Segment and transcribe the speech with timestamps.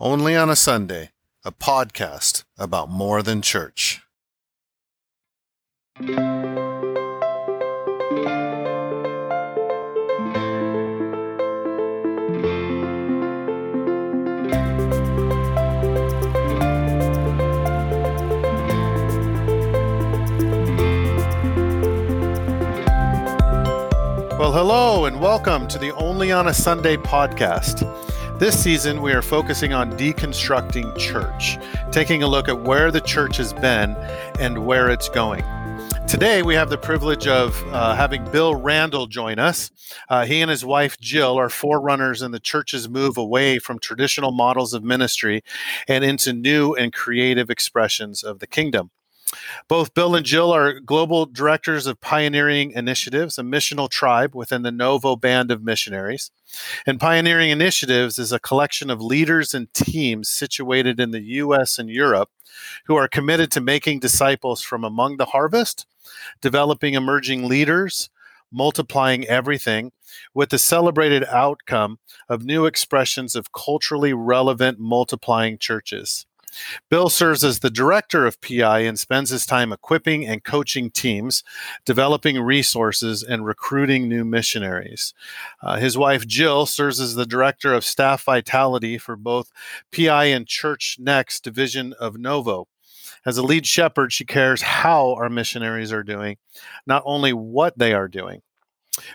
[0.00, 1.10] Only on a Sunday,
[1.44, 4.02] a podcast about more than church.
[24.36, 27.93] Well, hello and welcome to the Only on a Sunday podcast.
[28.44, 31.56] This season, we are focusing on deconstructing church,
[31.90, 33.96] taking a look at where the church has been
[34.38, 35.42] and where it's going.
[36.06, 39.70] Today, we have the privilege of uh, having Bill Randall join us.
[40.10, 44.30] Uh, he and his wife Jill are forerunners in the church's move away from traditional
[44.30, 45.42] models of ministry
[45.88, 48.90] and into new and creative expressions of the kingdom.
[49.68, 54.72] Both Bill and Jill are global directors of Pioneering Initiatives, a missional tribe within the
[54.72, 56.30] Novo Band of Missionaries.
[56.86, 61.90] And Pioneering Initiatives is a collection of leaders and teams situated in the US and
[61.90, 62.30] Europe
[62.86, 65.86] who are committed to making disciples from among the harvest,
[66.40, 68.10] developing emerging leaders,
[68.52, 69.92] multiplying everything,
[70.32, 76.26] with the celebrated outcome of new expressions of culturally relevant multiplying churches.
[76.90, 81.42] Bill serves as the director of PI and spends his time equipping and coaching teams,
[81.84, 85.14] developing resources, and recruiting new missionaries.
[85.62, 89.50] Uh, his wife, Jill, serves as the director of staff vitality for both
[89.92, 92.68] PI and Church Next division of Novo.
[93.26, 96.36] As a lead shepherd, she cares how our missionaries are doing,
[96.86, 98.42] not only what they are doing.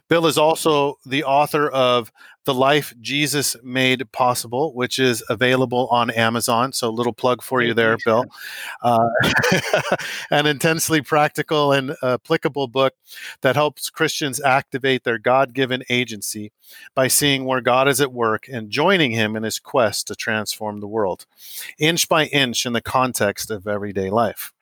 [0.07, 2.11] Bill is also the author of
[2.45, 6.73] The Life Jesus Made Possible, which is available on Amazon.
[6.73, 8.25] So, a little plug for you there, Bill.
[8.81, 9.09] Uh,
[10.31, 12.93] an intensely practical and applicable book
[13.41, 16.51] that helps Christians activate their God given agency
[16.95, 20.79] by seeing where God is at work and joining Him in His quest to transform
[20.79, 21.25] the world,
[21.77, 24.53] inch by inch in the context of everyday life.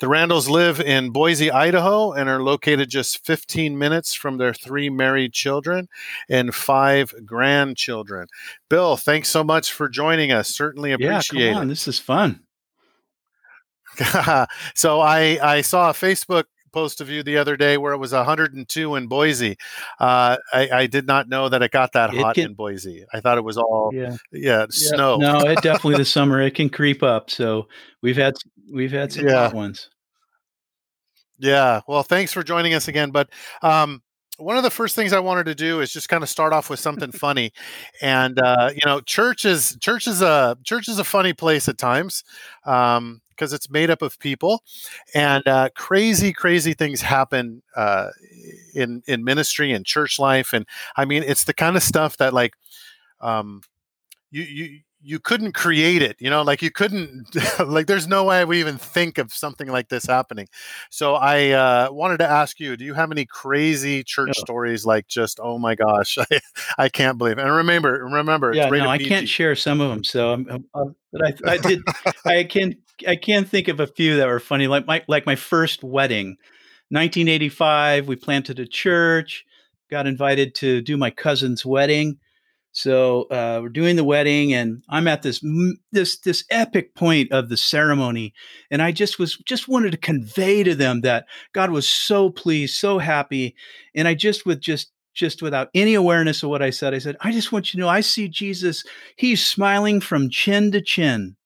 [0.00, 4.90] The Randalls live in Boise, Idaho, and are located just 15 minutes from their three
[4.90, 5.88] married children
[6.28, 8.28] and five grandchildren.
[8.68, 10.48] Bill, thanks so much for joining us.
[10.48, 11.66] Certainly appreciate yeah, come on.
[11.66, 11.68] it.
[11.68, 12.40] This is fun.
[14.74, 16.44] so I I saw a Facebook
[16.74, 19.56] post of you the other day where it was 102 in Boise.
[20.00, 23.04] Uh, I, I, did not know that it got that it hot can, in Boise.
[23.12, 24.66] I thought it was all yeah, yeah, yeah.
[24.70, 25.16] snow.
[25.16, 27.30] No, it definitely the summer it can creep up.
[27.30, 27.68] So
[28.02, 28.34] we've had
[28.72, 29.34] we've had some yeah.
[29.44, 29.88] hot ones.
[31.38, 31.80] Yeah.
[31.86, 33.10] Well, thanks for joining us again.
[33.10, 33.30] But
[33.62, 34.02] um,
[34.36, 36.68] one of the first things I wanted to do is just kind of start off
[36.68, 37.52] with something funny,
[38.02, 41.78] and uh, you know, church is church is a church is a funny place at
[41.78, 42.24] times.
[42.64, 44.62] Um, because it's made up of people,
[45.14, 48.10] and uh, crazy, crazy things happen uh,
[48.74, 50.52] in in ministry and church life.
[50.52, 52.54] And I mean, it's the kind of stuff that like
[53.20, 53.62] um,
[54.30, 57.28] you you you couldn't create it you know like you couldn't
[57.66, 60.48] like there's no way we even think of something like this happening
[60.90, 64.32] so i uh, wanted to ask you do you have any crazy church no.
[64.32, 66.40] stories like just oh my gosh I,
[66.78, 67.42] I can't believe it.
[67.42, 70.84] and remember remember yeah no i can't share some of them so I'm, I'm, uh,
[71.12, 71.82] but I, I did
[72.24, 72.76] i can
[73.06, 76.36] i can think of a few that were funny like my like my first wedding
[76.88, 79.44] 1985 we planted a church
[79.90, 82.18] got invited to do my cousin's wedding
[82.74, 85.40] so uh, we're doing the wedding, and I'm at this
[85.92, 88.34] this this epic point of the ceremony,
[88.68, 92.74] and I just was just wanted to convey to them that God was so pleased,
[92.74, 93.54] so happy,
[93.94, 97.16] and I just with just just without any awareness of what I said, I said,
[97.20, 98.82] I just want you to know, I see Jesus.
[99.16, 101.36] He's smiling from chin to chin,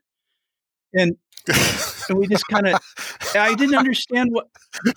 [0.94, 1.16] and
[2.08, 2.80] and we just kind of
[3.34, 4.48] i didn't understand what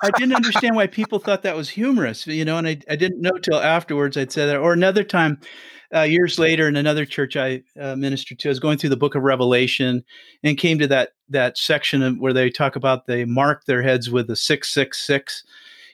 [0.03, 3.21] i didn't understand why people thought that was humorous you know and i, I didn't
[3.21, 5.39] know till afterwards i'd say that or another time
[5.93, 8.97] uh, years later in another church I uh, ministered to, I was going through the
[8.97, 10.03] book of Revelation
[10.43, 14.27] and came to that that section where they talk about they mark their heads with
[14.27, 15.43] the six six six,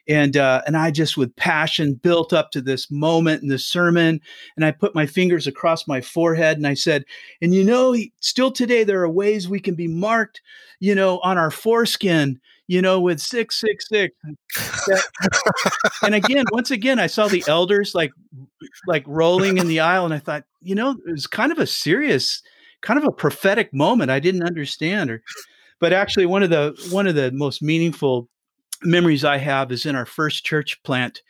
[0.08, 4.22] and uh, and I just with passion built up to this moment in the sermon,
[4.56, 7.06] and I put my fingers across my forehead and I said,
[7.42, 10.42] and you know, still today there are ways we can be marked,
[10.80, 12.40] you know, on our foreskin
[12.70, 14.14] you know, with 666.
[16.04, 18.12] and again, once again, I saw the elders like
[18.88, 21.66] like rolling in the aisle, and I thought, you know, it was kind of a
[21.66, 22.44] serious,
[22.82, 24.12] kind of a prophetic moment.
[24.12, 25.24] I didn't understand or
[25.80, 28.28] but actually one of the one of the most meaningful
[28.84, 31.22] memories I have is in our first church plant.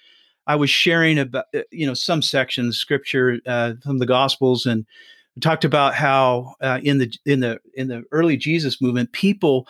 [0.47, 4.85] I was sharing about uh, you know some sections scripture uh, from the Gospels and
[5.41, 9.67] talked about how uh, in the in the in the early Jesus movement, people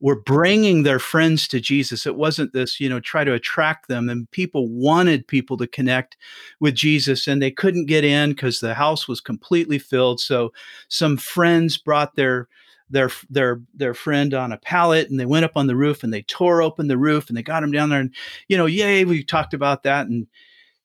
[0.00, 2.06] were bringing their friends to Jesus.
[2.06, 4.08] It wasn't this, you know, try to attract them.
[4.08, 6.16] And people wanted people to connect
[6.58, 10.18] with Jesus and they couldn't get in because the house was completely filled.
[10.18, 10.52] So
[10.88, 12.48] some friends brought their
[12.90, 16.12] their their their friend on a pallet and they went up on the roof and
[16.12, 18.14] they tore open the roof and they got him down there and
[18.48, 20.26] you know yay we talked about that and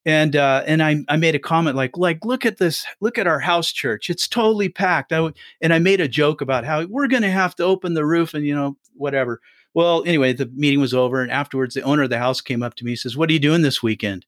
[0.06, 3.26] and uh, and I, I made a comment like like look at this look at
[3.26, 4.08] our house church.
[4.08, 5.12] It's totally packed.
[5.12, 8.06] I, and I made a joke about how we're going to have to open the
[8.06, 9.40] roof and you know whatever.
[9.74, 12.74] Well anyway the meeting was over and afterwards the owner of the house came up
[12.76, 14.24] to me and says what are you doing this weekend?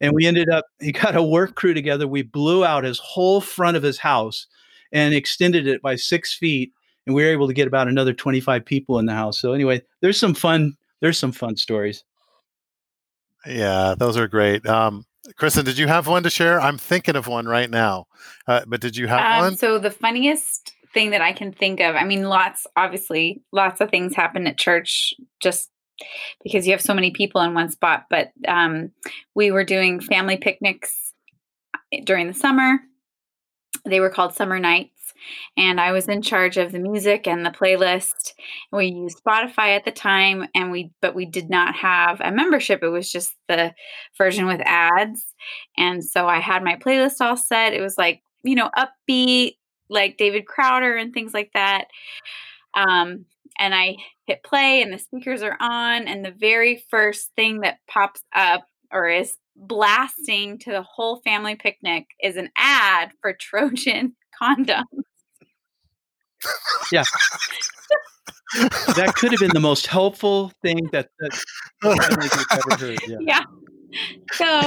[0.00, 2.06] And we ended up he got a work crew together.
[2.06, 4.46] We blew out his whole front of his house
[4.92, 6.72] and extended it by six feet
[7.06, 9.80] and we were able to get about another 25 people in the house so anyway
[10.00, 12.04] there's some fun there's some fun stories
[13.46, 14.66] yeah, those are great.
[14.66, 15.06] Um,
[15.36, 16.60] Kristen, did you have one to share?
[16.60, 18.06] I'm thinking of one right now,
[18.46, 19.56] uh, but did you have um, one?
[19.56, 23.90] So the funniest thing that I can think of, I mean, lots, obviously, lots of
[23.90, 25.70] things happen at church just
[26.42, 28.06] because you have so many people in one spot.
[28.10, 28.90] But um,
[29.34, 31.12] we were doing family picnics
[31.74, 32.78] uh, during the summer.
[33.84, 34.99] They were called summer nights
[35.56, 38.32] and I was in charge of the music and the playlist.
[38.72, 42.82] We used Spotify at the time, and we but we did not have a membership.
[42.82, 43.74] It was just the
[44.16, 45.34] version with ads,
[45.76, 47.72] and so I had my playlist all set.
[47.72, 49.56] It was like you know upbeat,
[49.88, 51.86] like David Crowder and things like that.
[52.74, 53.26] Um,
[53.58, 53.96] and I
[54.26, 58.64] hit play, and the speakers are on, and the very first thing that pops up
[58.92, 64.84] or is blasting to the whole family picnic is an ad for Trojan condoms
[66.92, 67.04] yeah.
[68.96, 71.40] that could have been the most helpful thing that, that
[71.82, 72.98] ever heard.
[73.06, 73.16] Yeah.
[73.20, 73.44] yeah.
[74.32, 74.62] So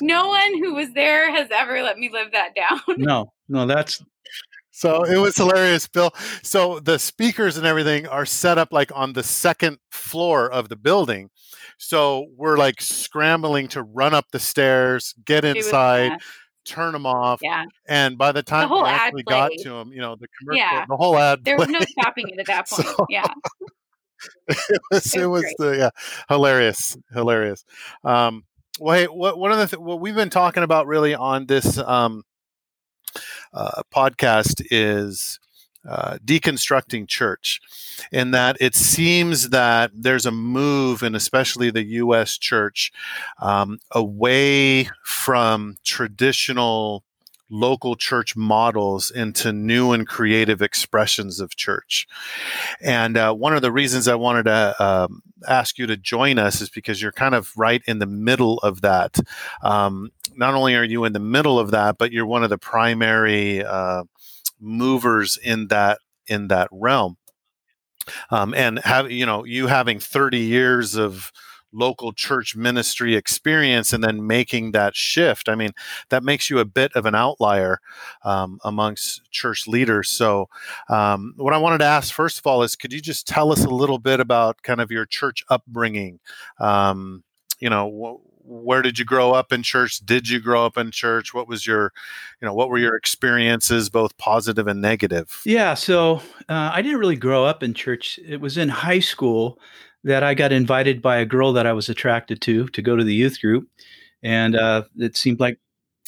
[0.00, 2.80] no one who was there has ever let me live that down.
[2.98, 4.02] No, no, that's
[4.70, 6.12] so it was hilarious, Bill.
[6.42, 10.74] So the speakers and everything are set up like on the second floor of the
[10.74, 11.30] building.
[11.78, 16.18] So we're like scrambling to run up the stairs, get inside,
[16.64, 17.40] turn them off.
[17.42, 17.64] Yeah.
[17.86, 20.84] And by the time the we actually got to them, you know, the commercial, yeah.
[20.88, 21.44] the whole ad.
[21.44, 22.88] There was no stopping it at that point.
[22.88, 23.26] So, yeah.
[24.48, 25.90] it was, it was, it was the, yeah,
[26.28, 27.64] hilarious, hilarious.
[28.02, 28.44] Um,
[28.80, 31.78] well, hey, what, one of the, th- what we've been talking about really on this
[31.78, 32.24] um,
[33.52, 35.38] uh, podcast is
[35.88, 37.60] uh, deconstructing church
[38.10, 42.92] in that it seems that there's a move and especially the us church
[43.40, 47.04] um, away from traditional
[47.50, 52.06] local church models into new and creative expressions of church.
[52.80, 56.60] And uh, one of the reasons i wanted to um, ask you to join us
[56.60, 59.18] is because you're kind of right in the middle of that.
[59.62, 62.58] Um, not only are you in the middle of that but you're one of the
[62.58, 64.04] primary uh,
[64.60, 67.16] movers in that in that realm.
[68.30, 71.32] Um, and have you know you having 30 years of
[71.72, 75.72] local church ministry experience and then making that shift i mean
[76.08, 77.80] that makes you a bit of an outlier
[78.22, 80.08] um, amongst church leaders.
[80.08, 80.48] So
[80.88, 83.64] um, what i wanted to ask first of all is could you just tell us
[83.64, 86.20] a little bit about kind of your church upbringing?
[86.60, 87.24] Um,
[87.58, 89.98] you know where did you grow up in church?
[90.00, 91.32] Did you grow up in church?
[91.32, 91.92] What was your,
[92.40, 95.40] you know, what were your experiences, both positive and negative?
[95.44, 96.16] Yeah, so
[96.48, 98.18] uh, I didn't really grow up in church.
[98.26, 99.58] It was in high school
[100.04, 103.04] that I got invited by a girl that I was attracted to to go to
[103.04, 103.68] the youth group,
[104.22, 105.58] and uh, it seemed like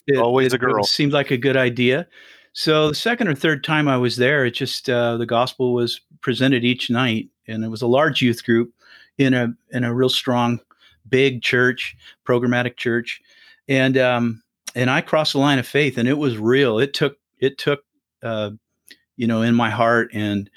[0.06, 0.84] it, always a girl.
[0.84, 2.06] Seemed like a good idea.
[2.52, 6.00] So the second or third time I was there, it just uh, the gospel was
[6.20, 8.72] presented each night, and it was a large youth group
[9.18, 10.60] in a in a real strong
[11.08, 11.96] big church,
[12.26, 13.20] programmatic church,
[13.68, 14.42] and um,
[14.74, 16.78] and I crossed the line of faith, and it was real.
[16.78, 17.80] It took it took
[18.22, 18.50] uh,
[19.16, 20.50] you know in my heart, and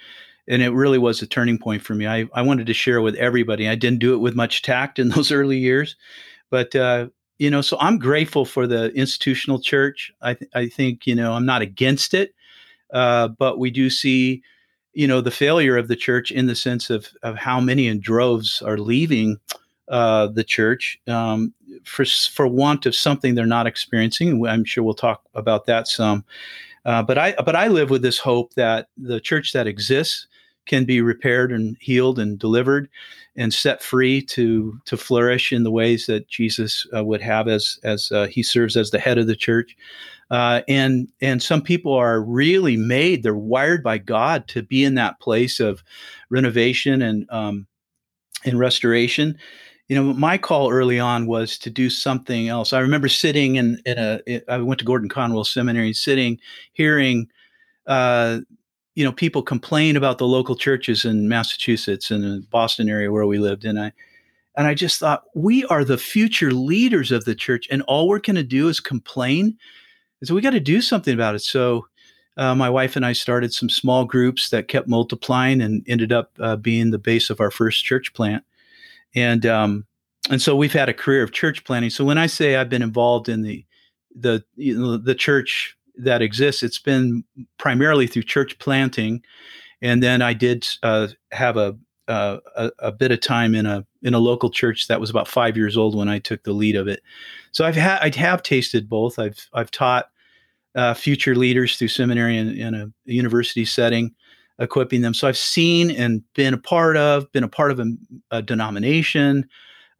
[0.47, 2.07] and it really was a turning point for me.
[2.07, 3.67] I I wanted to share with everybody.
[3.67, 5.95] I didn't do it with much tact in those early years,
[6.49, 10.11] but uh, you know, so I'm grateful for the institutional church.
[10.21, 12.35] I th- I think you know I'm not against it,
[12.93, 14.43] uh, but we do see
[14.93, 18.01] you know the failure of the church in the sense of of how many in
[18.01, 19.37] droves are leaving
[19.89, 21.53] uh, the church um,
[21.83, 24.45] for for want of something they're not experiencing.
[24.45, 26.23] I'm sure we'll talk about that some.
[26.85, 30.27] Uh, but I but I live with this hope that the church that exists
[30.65, 32.89] can be repaired and healed and delivered
[33.35, 37.79] and set free to to flourish in the ways that Jesus uh, would have as
[37.83, 39.75] as uh, he serves as the head of the church.
[40.29, 44.93] Uh, and and some people are really made they're wired by God to be in
[44.93, 45.83] that place of
[46.29, 47.65] renovation and um,
[48.45, 49.37] and restoration
[49.89, 52.73] you know, my call early on was to do something else.
[52.73, 56.39] I remember sitting in, in a, I went to Gordon Conwell Seminary, sitting,
[56.73, 57.27] hearing
[57.87, 58.39] uh,
[58.95, 63.25] you know, people complain about the local churches in Massachusetts and the Boston area where
[63.25, 63.91] we lived, and I
[64.55, 68.19] and I just thought we are the future leaders of the church, and all we're
[68.19, 69.57] going to do is complain.
[70.23, 71.41] So we got to do something about it.
[71.41, 71.87] So
[72.35, 76.31] uh, my wife and I started some small groups that kept multiplying and ended up
[76.39, 78.43] uh, being the base of our first church plant.
[79.15, 79.85] And um,
[80.29, 81.89] and so we've had a career of church planting.
[81.89, 83.65] So when I say I've been involved in the
[84.15, 87.23] the you know, the church that exists, it's been
[87.57, 89.23] primarily through church planting,
[89.81, 94.13] and then I did uh, have a, a, a bit of time in a in
[94.13, 96.87] a local church that was about five years old when I took the lead of
[96.87, 97.01] it.
[97.51, 99.19] So I've had I have tasted both.
[99.19, 100.09] I've I've taught
[100.75, 104.13] uh, future leaders through seminary and in a university setting,
[104.59, 105.13] equipping them.
[105.13, 107.85] So I've seen and been a part of, been a part of a,
[108.31, 109.47] a denomination.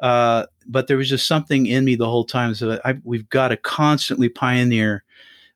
[0.01, 2.54] Uh, but there was just something in me the whole time.
[2.56, 5.04] So I, we've got to constantly pioneer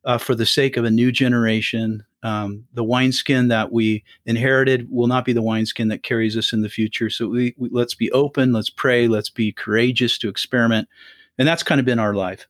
[0.05, 2.03] uh, for the sake of a new generation.
[2.24, 6.62] Um, the wineskin that we inherited will not be the wineskin that carries us in
[6.62, 7.10] the future.
[7.10, 10.88] So we, we, let's be open, let's pray, let's be courageous to experiment,
[11.38, 12.48] and that's kind of been our life.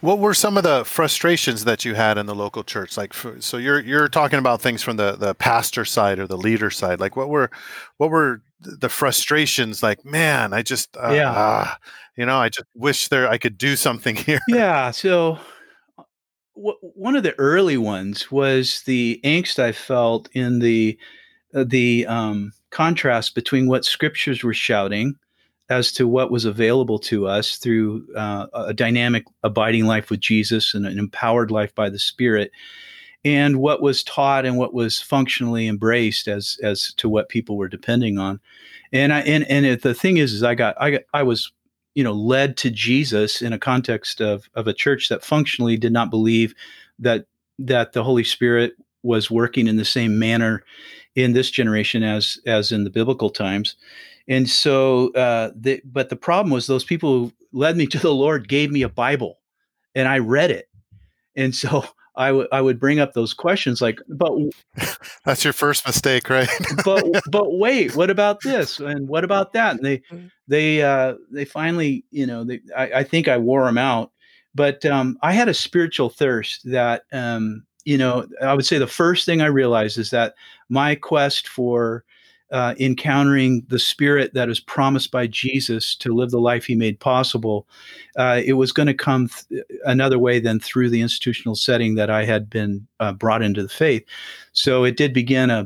[0.00, 2.96] What were some of the frustrations that you had in the local church?
[2.96, 6.70] Like, so you're you're talking about things from the the pastor side or the leader
[6.70, 7.00] side.
[7.00, 7.50] Like, what were
[7.96, 9.82] what were the frustrations?
[9.82, 11.74] Like, man, I just uh, yeah, uh,
[12.16, 14.40] you know, I just wish there I could do something here.
[14.48, 14.90] Yeah.
[14.90, 15.38] So
[16.54, 20.98] w- one of the early ones was the angst I felt in the
[21.54, 25.16] uh, the um, contrast between what scriptures were shouting
[25.68, 30.74] as to what was available to us through uh, a dynamic abiding life with Jesus
[30.74, 32.52] and an empowered life by the Spirit,
[33.24, 37.68] and what was taught and what was functionally embraced as as to what people were
[37.68, 38.40] depending on.
[38.92, 41.50] And I and and it, the thing is, is I got I got I was
[41.94, 45.92] you know led to Jesus in a context of of a church that functionally did
[45.92, 46.54] not believe
[46.98, 47.26] that
[47.58, 50.62] that the Holy Spirit was working in the same manner
[51.16, 53.74] in this generation as as in the biblical times
[54.28, 58.12] and so, uh, the, but the problem was those people who led me to the
[58.12, 59.38] Lord gave me a Bible,
[59.94, 60.68] and I read it.
[61.36, 61.84] And so
[62.16, 64.32] I, w- I would bring up those questions like, but
[65.24, 66.48] that's your first mistake, right?
[66.84, 69.76] but but wait, what about this and what about that?
[69.76, 70.30] And they mm.
[70.48, 74.12] they uh, they finally, you know, they, I, I think I wore them out.
[74.54, 78.86] But um, I had a spiritual thirst that um, you know I would say the
[78.86, 80.34] first thing I realized is that
[80.68, 82.04] my quest for
[82.52, 87.00] uh, encountering the spirit that is promised by Jesus to live the life he made
[87.00, 87.66] possible,
[88.16, 92.08] uh, it was going to come th- another way than through the institutional setting that
[92.08, 94.04] I had been uh, brought into the faith.
[94.52, 95.64] So it did begin a, uh,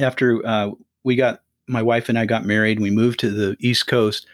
[0.00, 0.70] after uh,
[1.04, 4.26] we got, my wife and I got married, we moved to the East Coast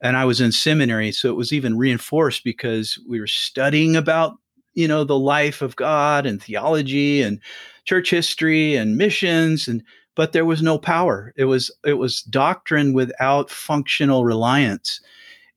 [0.00, 1.10] and I was in seminary.
[1.12, 4.36] So it was even reinforced because we were studying about,
[4.74, 7.40] you know, the life of God and theology and
[7.84, 9.82] church history and missions and
[10.16, 11.32] but there was no power.
[11.36, 15.00] It was it was doctrine without functional reliance,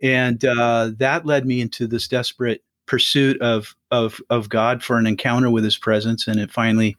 [0.02, 5.08] and uh, that led me into this desperate pursuit of of of God for an
[5.08, 6.28] encounter with His presence.
[6.28, 6.96] And it finally,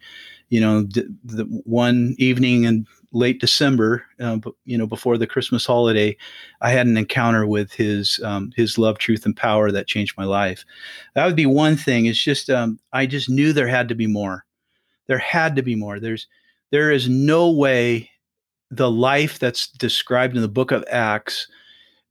[0.50, 5.64] you know, the, the one evening in late December, uh, you know, before the Christmas
[5.64, 6.16] holiday,
[6.60, 10.24] I had an encounter with His um, His love, truth, and power that changed my
[10.24, 10.64] life.
[11.14, 12.06] That would be one thing.
[12.06, 14.44] It's just um, I just knew there had to be more.
[15.06, 15.98] There had to be more.
[15.98, 16.26] There's
[16.70, 18.10] there is no way
[18.70, 21.46] the life that's described in the book of Acts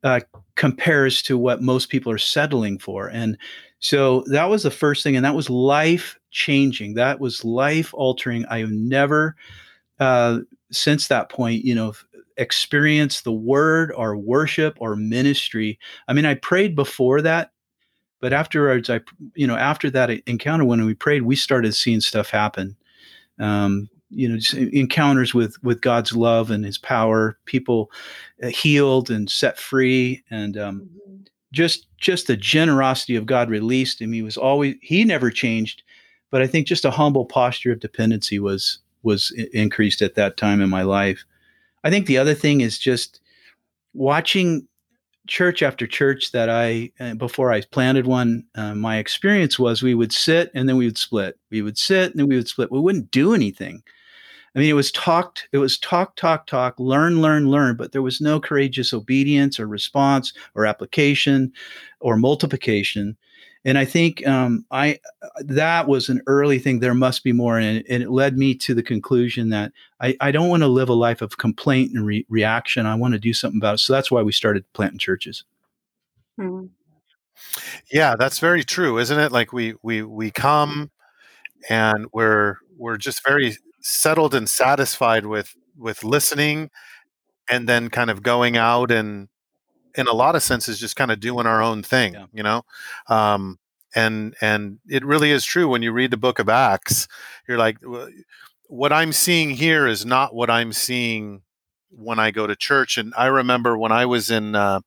[0.03, 0.21] uh,
[0.55, 3.07] compares to what most people are settling for.
[3.07, 3.37] And
[3.79, 6.93] so that was the first thing, and that was life changing.
[6.93, 8.45] That was life altering.
[8.45, 9.35] I have never,
[9.99, 10.39] uh,
[10.73, 11.93] since that point, you know,
[12.37, 15.79] experience the word or worship or ministry.
[16.07, 17.51] I mean, I prayed before that,
[18.19, 19.01] but afterwards, I,
[19.35, 22.75] you know, after that encounter when we prayed, we started seeing stuff happen.
[23.39, 24.37] Um, you know
[24.71, 27.91] encounters with with God's love and His power, people
[28.41, 31.23] uh, healed and set free, and um, mm-hmm.
[31.51, 34.13] just just the generosity of God released him.
[34.13, 35.83] He was always he never changed,
[36.29, 40.61] but I think just a humble posture of dependency was was increased at that time
[40.61, 41.25] in my life.
[41.83, 43.19] I think the other thing is just
[43.93, 44.67] watching
[45.27, 49.95] church after church that I uh, before I planted one, uh, my experience was we
[49.95, 51.37] would sit and then we would split.
[51.49, 52.71] We would sit and then we would split.
[52.71, 53.83] We wouldn't do anything.
[54.55, 58.03] I mean, it was talked, it was talk, talk, talk, learn, learn, learn, but there
[58.03, 61.51] was no courageous obedience or response or application
[61.99, 63.17] or multiplication.
[63.65, 64.99] And I think um, I
[65.39, 66.79] that was an early thing.
[66.79, 70.31] There must be more, and, and it led me to the conclusion that I, I
[70.31, 72.85] don't want to live a life of complaint and re- reaction.
[72.85, 73.77] I want to do something about it.
[73.79, 75.45] So that's why we started planting churches.
[76.39, 76.65] Mm-hmm.
[77.91, 79.31] Yeah, that's very true, isn't it?
[79.31, 80.91] Like we we we come
[81.69, 86.69] and we're we're just very settled and satisfied with with listening
[87.49, 89.27] and then kind of going out and
[89.95, 92.25] in a lot of senses just kind of doing our own thing Yeah.
[92.33, 92.63] you know
[93.07, 93.59] um
[93.95, 97.07] and and it really is true when you read the book of acts
[97.47, 97.77] you're like
[98.67, 101.41] what i'm seeing here is not what i'm seeing
[101.89, 104.79] when i go to church and i remember when i was in uh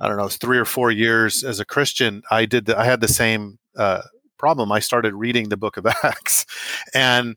[0.00, 2.84] i don't know it's three or four years as a christian i did the, i
[2.84, 4.00] had the same uh
[4.38, 6.46] problem i started reading the book of acts
[6.94, 7.36] and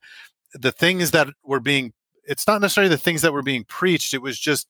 [0.53, 1.91] the things that were being
[2.23, 4.67] it's not necessarily the things that were being preached it was just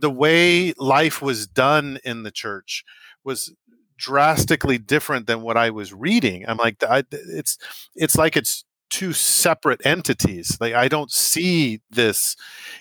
[0.00, 2.84] the way life was done in the church
[3.24, 3.54] was
[3.96, 6.44] drastically different than what I was reading.
[6.48, 7.58] I'm like, I, it's
[7.94, 10.56] it's like it's two separate entities.
[10.60, 12.36] Like I don't see this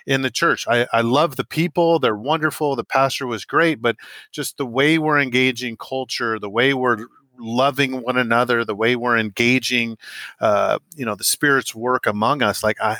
[0.07, 0.65] in the church.
[0.67, 2.75] I, I love the people; they're wonderful.
[2.75, 3.97] The pastor was great, but
[4.31, 7.05] just the way we're engaging culture, the way we're
[7.38, 9.97] loving one another, the way we're engaging,
[10.41, 12.63] uh, you know, the Spirit's work among us.
[12.63, 12.97] Like I,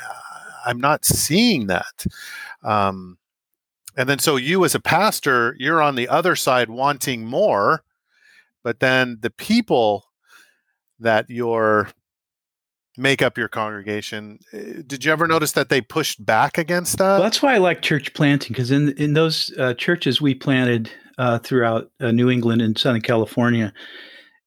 [0.66, 2.06] I'm not seeing that.
[2.64, 3.18] Um,
[4.00, 7.84] and then so you as a pastor, you're on the other side wanting more,
[8.64, 10.06] but then the people
[11.02, 11.90] that you're
[12.96, 17.16] make up your congregation, eh, did you ever notice that they pushed back against that?
[17.16, 20.90] Well, that's why I like church planting because in in those uh, churches we planted
[21.18, 23.74] uh, throughout uh, New England and Southern California,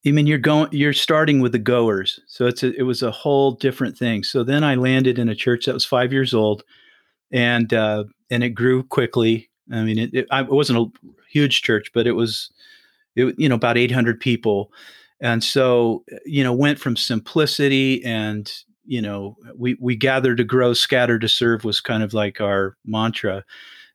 [0.03, 3.11] I mean you're going you're starting with the goers, so it's a, it was a
[3.11, 4.23] whole different thing.
[4.23, 6.63] So then I landed in a church that was five years old,
[7.33, 9.49] and uh, and it grew quickly.
[9.71, 12.51] I mean, it, it, it wasn't a huge church, but it was
[13.15, 14.71] it, you know about 800 people,
[15.19, 18.53] and so you know went from simplicity and
[18.85, 22.77] you know we we gather to grow scatter to serve was kind of like our
[22.85, 23.43] mantra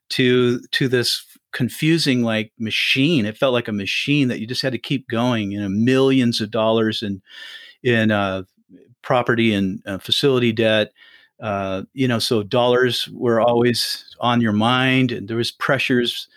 [0.09, 4.71] to to this confusing like machine it felt like a machine that you just had
[4.71, 7.21] to keep going you know millions of dollars in
[7.83, 8.43] in uh,
[9.01, 10.91] property and uh, facility debt
[11.41, 16.27] uh, you know so dollars were always on your mind and there was pressures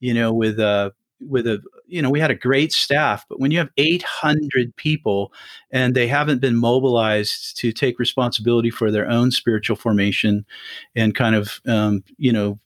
[0.00, 3.50] you know with a with a you know we had a great staff but when
[3.50, 5.32] you have 800 people
[5.70, 10.44] and they haven't been mobilized to take responsibility for their own spiritual formation
[10.94, 12.58] and kind of um, you know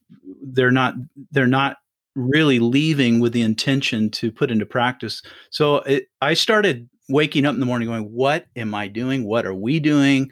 [0.42, 0.94] they're not
[1.30, 1.76] they're not
[2.14, 5.22] really leaving with the intention to put into practice.
[5.50, 9.24] So it, i started waking up in the morning going what am i doing?
[9.24, 10.30] What are we doing?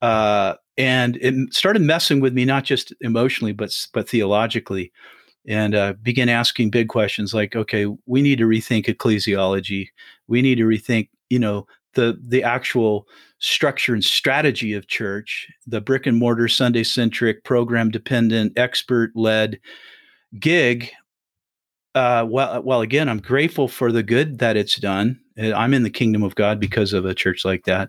[0.00, 4.90] Uh, and it started messing with me not just emotionally but but theologically
[5.46, 9.88] and uh, began asking big questions like okay we need to rethink ecclesiology
[10.28, 13.06] we need to rethink you know the the actual
[13.40, 19.58] structure and strategy of church the brick and mortar sunday centric program dependent expert led
[20.38, 20.90] gig
[21.94, 25.18] uh, well, well, again, I'm grateful for the good that it's done.
[25.40, 27.88] Uh, I'm in the kingdom of God because of a church like that.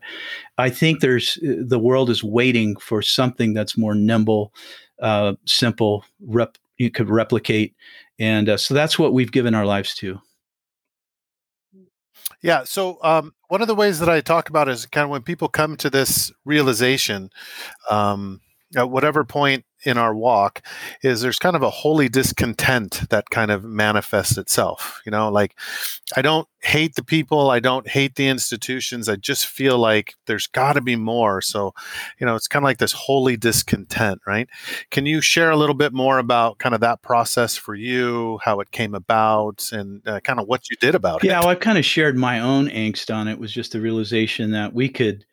[0.57, 4.53] I think there's the world is waiting for something that's more nimble,
[5.01, 7.75] uh, simple, rep, you could replicate,
[8.19, 10.19] and uh, so that's what we've given our lives to.
[12.41, 12.63] Yeah.
[12.63, 15.49] So um, one of the ways that I talk about is kind of when people
[15.49, 17.31] come to this realization,
[17.89, 18.39] um,
[18.75, 20.61] at whatever point in our walk,
[21.03, 25.01] is there's kind of a holy discontent that kind of manifests itself.
[25.05, 25.55] You know, like
[26.15, 29.07] I don't hate the people, I don't hate the institutions.
[29.07, 31.41] I just feel like there's got to be more.
[31.41, 31.73] So,
[32.19, 34.49] you know, it's kind of like this holy discontent, right?
[34.91, 38.59] Can you share a little bit more about kind of that process for you, how
[38.59, 41.41] it came about, and uh, kind of what you did about Yeah, it?
[41.41, 44.73] well, I've kind of shared my own angst on it was just the realization that
[44.73, 45.25] we could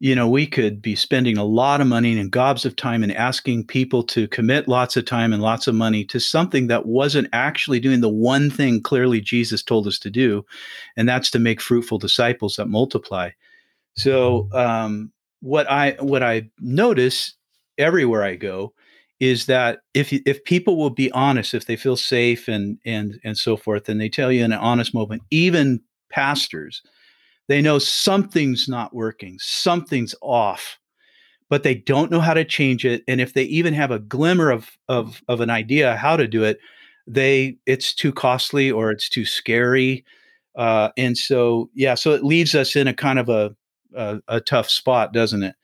[0.00, 3.12] you know, we could be spending a lot of money and gobs of time and
[3.12, 7.28] asking people to commit lots of time and lots of money to something that wasn't
[7.32, 10.46] actually doing the one thing clearly Jesus told us to do,
[10.96, 13.30] and that's to make fruitful disciples that multiply.
[13.96, 17.34] So, um, what I what I notice
[17.76, 18.72] everywhere I go
[19.18, 23.36] is that if if people will be honest, if they feel safe and and and
[23.36, 26.82] so forth, and they tell you in an honest moment, even pastors
[27.48, 30.78] they know something's not working, something's off,
[31.48, 33.02] but they don't know how to change it.
[33.08, 36.44] And if they even have a glimmer of of of an idea how to do
[36.44, 36.58] it,
[37.06, 40.04] they it's too costly or it's too scary.
[40.56, 43.56] Uh, and so yeah, so it leaves us in a kind of a
[43.94, 45.54] a, a tough spot, doesn't it?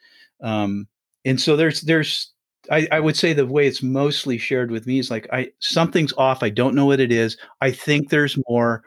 [0.42, 0.88] Um,
[1.24, 2.32] and so there's there's
[2.70, 6.14] I, I, would say the way it's mostly shared with me is like I something's
[6.16, 6.42] off.
[6.42, 7.36] I don't know what it is.
[7.60, 8.82] I think there's more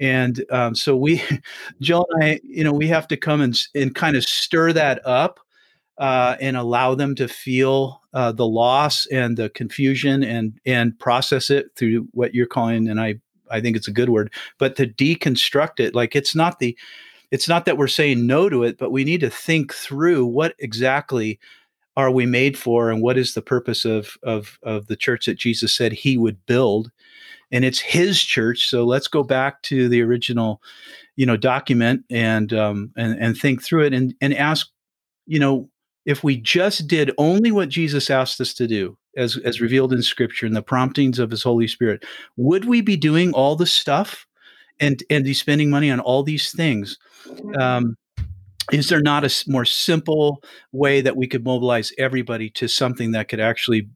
[0.00, 1.22] and um, so we
[1.80, 5.04] jill and i you know we have to come and, and kind of stir that
[5.06, 5.40] up
[5.98, 11.50] uh, and allow them to feel uh, the loss and the confusion and and process
[11.50, 13.14] it through what you're calling and i
[13.50, 15.94] i think it's a good word but to deconstruct it.
[15.94, 16.76] Like it's not the
[17.30, 20.54] it's not that we're saying no to it, but we need to think through what
[20.58, 21.38] exactly
[21.94, 25.38] are we made for and what is the purpose of of of the church that
[25.38, 26.90] Jesus said he would build
[27.50, 30.60] and it's his church so let's go back to the original
[31.16, 34.68] you know document and um and and think through it and and ask
[35.26, 35.68] you know
[36.06, 40.02] if we just did only what Jesus asked us to do as as revealed in
[40.02, 42.04] scripture and the promptings of his holy spirit
[42.36, 44.26] would we be doing all the stuff
[44.80, 46.98] and and be spending money on all these things?
[47.58, 47.96] Um
[48.70, 53.28] is there not a more simple way that we could mobilize everybody to something that
[53.28, 53.88] could actually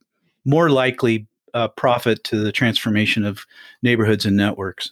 [0.44, 3.46] more likely uh, profit to the transformation of
[3.82, 4.90] neighborhoods and networks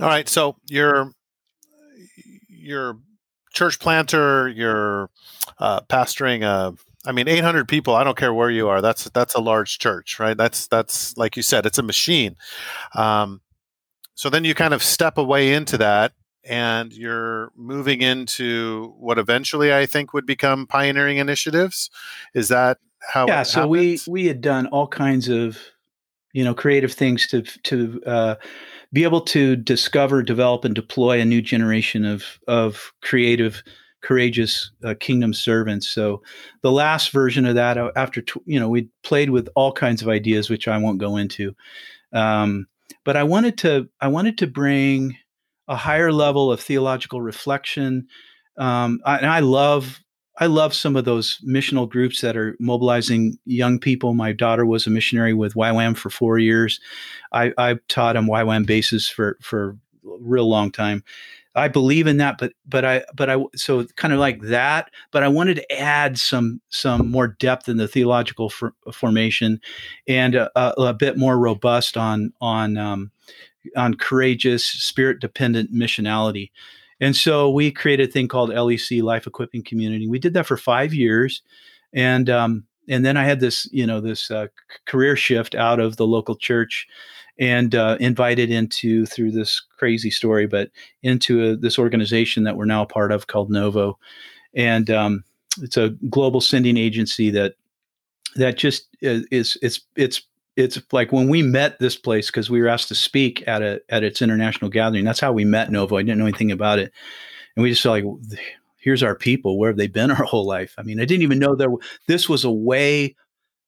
[0.00, 1.12] all right so you're
[2.48, 2.98] you're
[3.52, 5.10] church planter you're
[5.58, 6.74] uh, pastoring a
[7.06, 7.94] I mean, 800 people.
[7.94, 8.82] I don't care where you are.
[8.82, 10.36] That's that's a large church, right?
[10.36, 12.36] That's that's like you said, it's a machine.
[12.94, 13.40] Um,
[14.14, 16.12] so then you kind of step away into that,
[16.44, 21.90] and you're moving into what eventually I think would become pioneering initiatives.
[22.34, 23.26] Is that how?
[23.26, 23.42] Yeah.
[23.42, 25.58] so we we had done all kinds of
[26.32, 28.34] you know creative things to to uh,
[28.92, 33.62] be able to discover, develop, and deploy a new generation of of creative
[34.02, 35.88] courageous uh, kingdom servants.
[35.88, 36.22] So
[36.62, 40.08] the last version of that, uh, after you know, we played with all kinds of
[40.08, 41.54] ideas, which I won't go into.
[42.12, 42.66] Um,
[43.04, 45.16] but I wanted to I wanted to bring
[45.68, 48.08] a higher level of theological reflection.
[48.58, 50.00] Um, I, and I love
[50.40, 54.14] I love some of those missional groups that are mobilizing young people.
[54.14, 56.80] My daughter was a missionary with YWAM for four years.
[57.32, 61.04] I, I taught on YWAM bases for for a real long time.
[61.54, 64.90] I believe in that, but but I but I so kind of like that.
[65.10, 69.60] But I wanted to add some some more depth in the theological for, formation,
[70.06, 73.10] and a, a, a, bit more robust on on um,
[73.76, 76.50] on courageous, spirit dependent missionality.
[77.00, 80.06] And so we created a thing called LEC Life Equipping Community.
[80.06, 81.42] We did that for five years,
[81.92, 84.48] and um, and then I had this you know this uh,
[84.86, 86.86] career shift out of the local church,
[87.38, 90.70] and uh, invited into through this crazy story, but
[91.02, 93.98] into a, this organization that we're now a part of called Novo,
[94.54, 95.24] and um,
[95.62, 97.54] it's a global sending agency that
[98.36, 100.22] that just uh, is it's it's
[100.56, 103.80] it's like when we met this place because we were asked to speak at a
[103.88, 105.04] at its international gathering.
[105.04, 105.96] That's how we met Novo.
[105.96, 106.92] I didn't know anything about it,
[107.56, 108.40] and we just felt like,
[108.78, 109.58] here's our people.
[109.58, 110.74] Where have they been our whole life?
[110.78, 111.70] I mean, I didn't even know there
[112.06, 113.16] this was a way.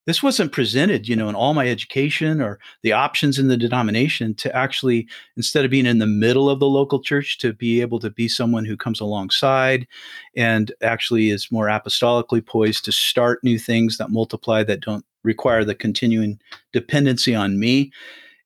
[0.05, 4.35] This wasn't presented, you know, in all my education or the options in the denomination
[4.35, 8.01] to actually, instead of being in the middle of the local church, to be able
[8.01, 9.87] to be someone who comes alongside
[10.35, 15.63] and actually is more apostolically poised to start new things that multiply that don't require
[15.63, 16.39] the continuing
[16.71, 17.91] dependency on me.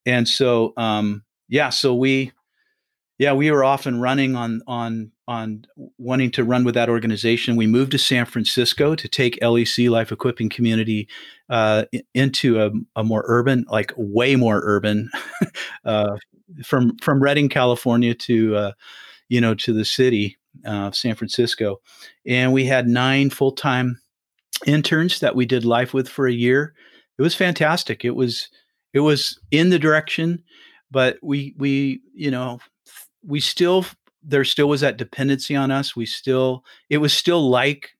[0.05, 2.31] And so, um, yeah, so we,
[3.17, 5.65] yeah, we were often running on on on
[5.97, 7.55] wanting to run with that organization.
[7.55, 11.09] We moved to San Francisco to take LEC Life Equipping Community
[11.49, 15.09] uh, into a, a, more urban, like way more urban,
[15.85, 16.15] uh,
[16.63, 18.71] from from Redding, California to uh,
[19.29, 21.81] you know to the city of San Francisco,
[22.25, 23.99] and we had nine full time
[24.65, 26.73] interns that we did life with for a year.
[27.17, 28.03] It was fantastic.
[28.05, 28.49] It was
[28.93, 30.43] it was in the direction,
[30.91, 32.59] but we we you know
[33.25, 33.85] we still
[34.23, 35.95] there still was that dependency on us.
[35.95, 37.91] We still it was still like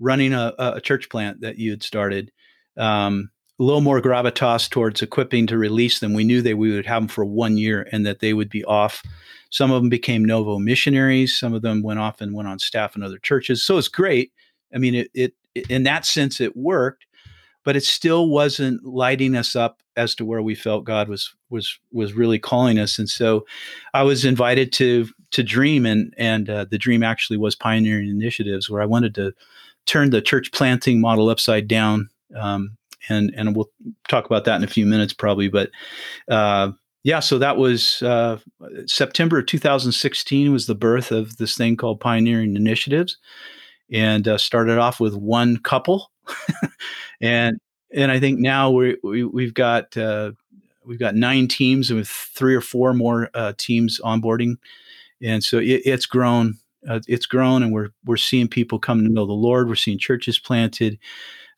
[0.00, 2.32] running a, a church plant that you had started.
[2.76, 6.12] Um, a little more gravitas towards equipping to release them.
[6.12, 8.64] We knew that we would have them for one year and that they would be
[8.64, 9.00] off.
[9.50, 11.38] Some of them became Novo missionaries.
[11.38, 13.64] Some of them went off and went on staff in other churches.
[13.64, 14.32] So it's great.
[14.74, 15.34] I mean, it, it
[15.68, 17.06] in that sense it worked
[17.64, 21.78] but it still wasn't lighting us up as to where we felt God was was
[21.92, 22.98] was really calling us.
[22.98, 23.46] And so,
[23.94, 28.70] I was invited to to dream, and and uh, the dream actually was pioneering initiatives,
[28.70, 29.32] where I wanted to
[29.86, 32.08] turn the church planting model upside down.
[32.36, 32.76] Um,
[33.08, 33.70] and and we'll
[34.08, 35.48] talk about that in a few minutes, probably.
[35.48, 35.70] But
[36.28, 38.38] uh, yeah, so that was uh,
[38.86, 43.18] September of 2016 was the birth of this thing called Pioneering Initiatives
[43.92, 46.10] and uh, started off with one couple,
[47.20, 47.58] and
[47.94, 50.32] and I think now we, we we've got uh,
[50.84, 54.56] we've got nine teams with three or four more uh, teams onboarding,
[55.22, 56.54] and so it, it's grown.
[56.88, 59.68] Uh, it's grown, and we're we're seeing people come to know the Lord.
[59.68, 60.98] We're seeing churches planted,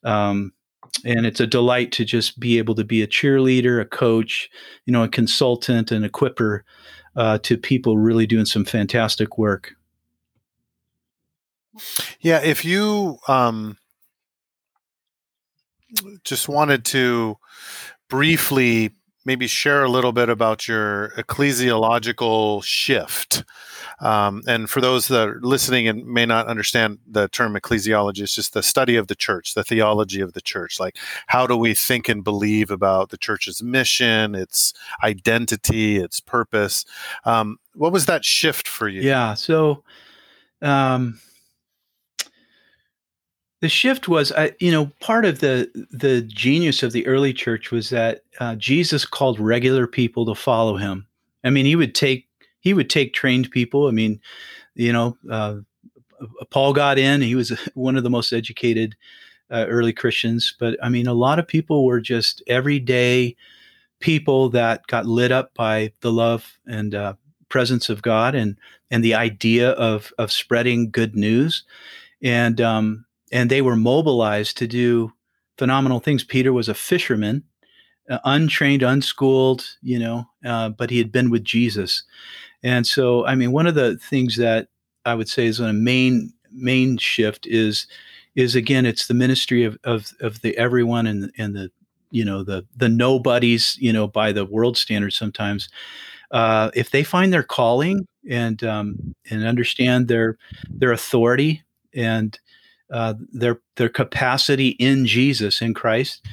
[0.04, 0.52] um,
[1.04, 4.48] and it's a delight to just be able to be a cheerleader, a coach,
[4.86, 6.60] you know, a consultant, an equiper
[7.16, 9.75] uh, to people really doing some fantastic work.
[12.20, 13.78] Yeah, if you um,
[16.24, 17.36] just wanted to
[18.08, 18.92] briefly
[19.26, 23.42] maybe share a little bit about your ecclesiological shift.
[23.98, 28.34] Um, and for those that are listening and may not understand the term ecclesiology, it's
[28.34, 30.78] just the study of the church, the theology of the church.
[30.78, 36.84] Like, how do we think and believe about the church's mission, its identity, its purpose?
[37.24, 39.00] Um, what was that shift for you?
[39.00, 39.34] Yeah.
[39.34, 39.82] So,
[40.62, 41.18] um,
[43.60, 47.70] the shift was, uh, you know, part of the the genius of the early church
[47.70, 51.06] was that uh, Jesus called regular people to follow him.
[51.42, 52.28] I mean, he would take
[52.60, 53.88] he would take trained people.
[53.88, 54.20] I mean,
[54.74, 55.56] you know, uh,
[56.50, 58.94] Paul got in; he was one of the most educated
[59.50, 60.54] uh, early Christians.
[60.58, 63.36] But I mean, a lot of people were just everyday
[64.00, 67.14] people that got lit up by the love and uh,
[67.48, 68.58] presence of God and
[68.90, 71.64] and the idea of of spreading good news.
[72.22, 75.12] And um, and they were mobilized to do
[75.58, 76.24] phenomenal things.
[76.24, 77.44] Peter was a fisherman,
[78.08, 82.04] uh, untrained, unschooled, you know, uh, but he had been with Jesus.
[82.62, 84.68] And so, I mean, one of the things that
[85.04, 87.86] I would say is a main main shift is
[88.34, 91.70] is again, it's the ministry of of, of the everyone and and the
[92.10, 95.68] you know the the nobodies, you know, by the world standards sometimes.
[96.32, 100.36] Uh, if they find their calling and um, and understand their
[100.68, 101.62] their authority
[101.94, 102.38] and
[102.90, 106.24] uh, their their capacity in Jesus in Christ,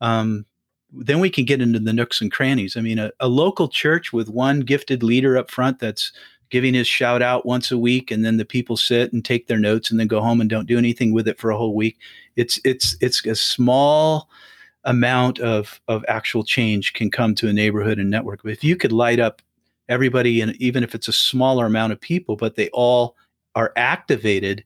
[0.00, 0.46] um,
[0.90, 2.76] then we can get into the nooks and crannies.
[2.76, 6.12] I mean, a, a, local church with one gifted leader up front that's
[6.50, 9.58] giving his shout out once a week, and then the people sit and take their
[9.58, 11.98] notes and then go home and don't do anything with it for a whole week.
[12.36, 14.30] It's it's it's a small
[14.84, 18.42] amount of of actual change can come to a neighborhood and network.
[18.42, 19.42] But if you could light up
[19.88, 23.16] everybody, and even if it's a smaller amount of people, but they all
[23.54, 24.64] are activated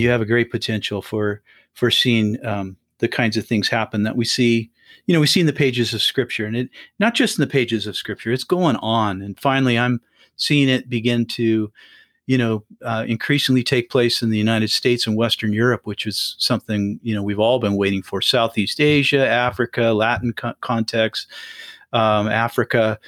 [0.00, 1.42] you have a great potential for
[1.74, 4.70] for seeing um, the kinds of things happen that we see.
[5.06, 7.50] You know, we see in the pages of Scripture, and it not just in the
[7.50, 8.32] pages of Scripture.
[8.32, 10.00] It's going on, and finally, I'm
[10.36, 11.72] seeing it begin to,
[12.26, 16.36] you know, uh, increasingly take place in the United States and Western Europe, which is
[16.38, 18.20] something you know we've all been waiting for.
[18.22, 21.26] Southeast Asia, Africa, Latin co- context,
[21.92, 22.98] um, Africa.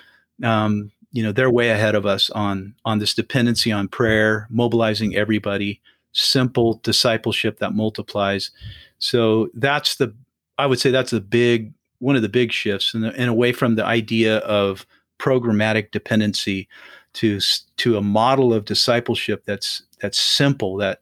[0.43, 5.15] Um, you know, they're way ahead of us on on this dependency on prayer, mobilizing
[5.15, 5.81] everybody
[6.13, 8.51] simple discipleship that multiplies.
[8.99, 10.15] So that's the,
[10.59, 13.75] I would say that's the big, one of the big shifts and, and away from
[13.77, 14.87] the idea of
[15.19, 16.69] programmatic dependency
[17.15, 17.41] to,
[17.79, 21.01] to a model of discipleship that's, that's simple that,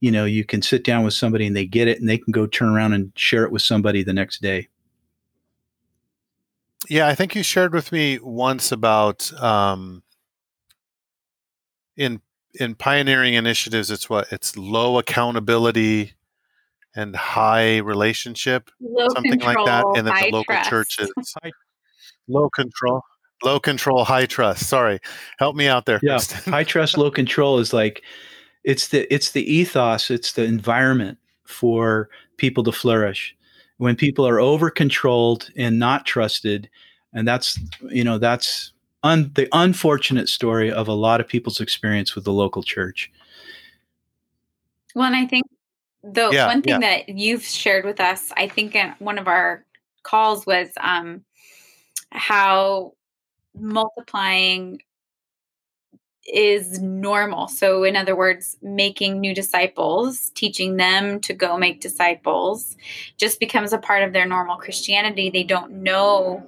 [0.00, 2.30] you know, you can sit down with somebody and they get it and they can
[2.30, 4.68] go turn around and share it with somebody the next day.
[6.90, 10.02] Yeah, I think you shared with me once about um,
[11.96, 12.20] in
[12.60, 16.12] in pioneering initiatives, it's what it's low accountability
[16.94, 19.84] and high relationship, low something control, like that.
[19.96, 20.70] And then the local trust.
[20.70, 21.12] churches,
[22.28, 23.02] low control,
[23.42, 24.68] low control, high trust.
[24.68, 25.00] Sorry,
[25.38, 26.00] help me out there.
[26.02, 28.02] Yeah, high trust, low control is like
[28.62, 33.36] it's the it's the ethos, it's the environment for people to flourish.
[33.78, 36.70] When people are over controlled and not trusted,
[37.12, 37.58] and that's
[37.90, 38.72] you know that's
[39.04, 43.12] un, the unfortunate story of a lot of people's experience with the local church.
[44.94, 45.44] Well, and I think
[46.02, 47.04] the yeah, one thing yeah.
[47.04, 49.64] that you've shared with us, I think in one of our
[50.02, 51.24] calls was um,
[52.10, 52.94] how
[53.54, 54.80] multiplying
[56.26, 57.48] is normal.
[57.48, 62.76] So, in other words, making new disciples, teaching them to go make disciples,
[63.18, 65.28] just becomes a part of their normal Christianity.
[65.28, 66.42] They don't know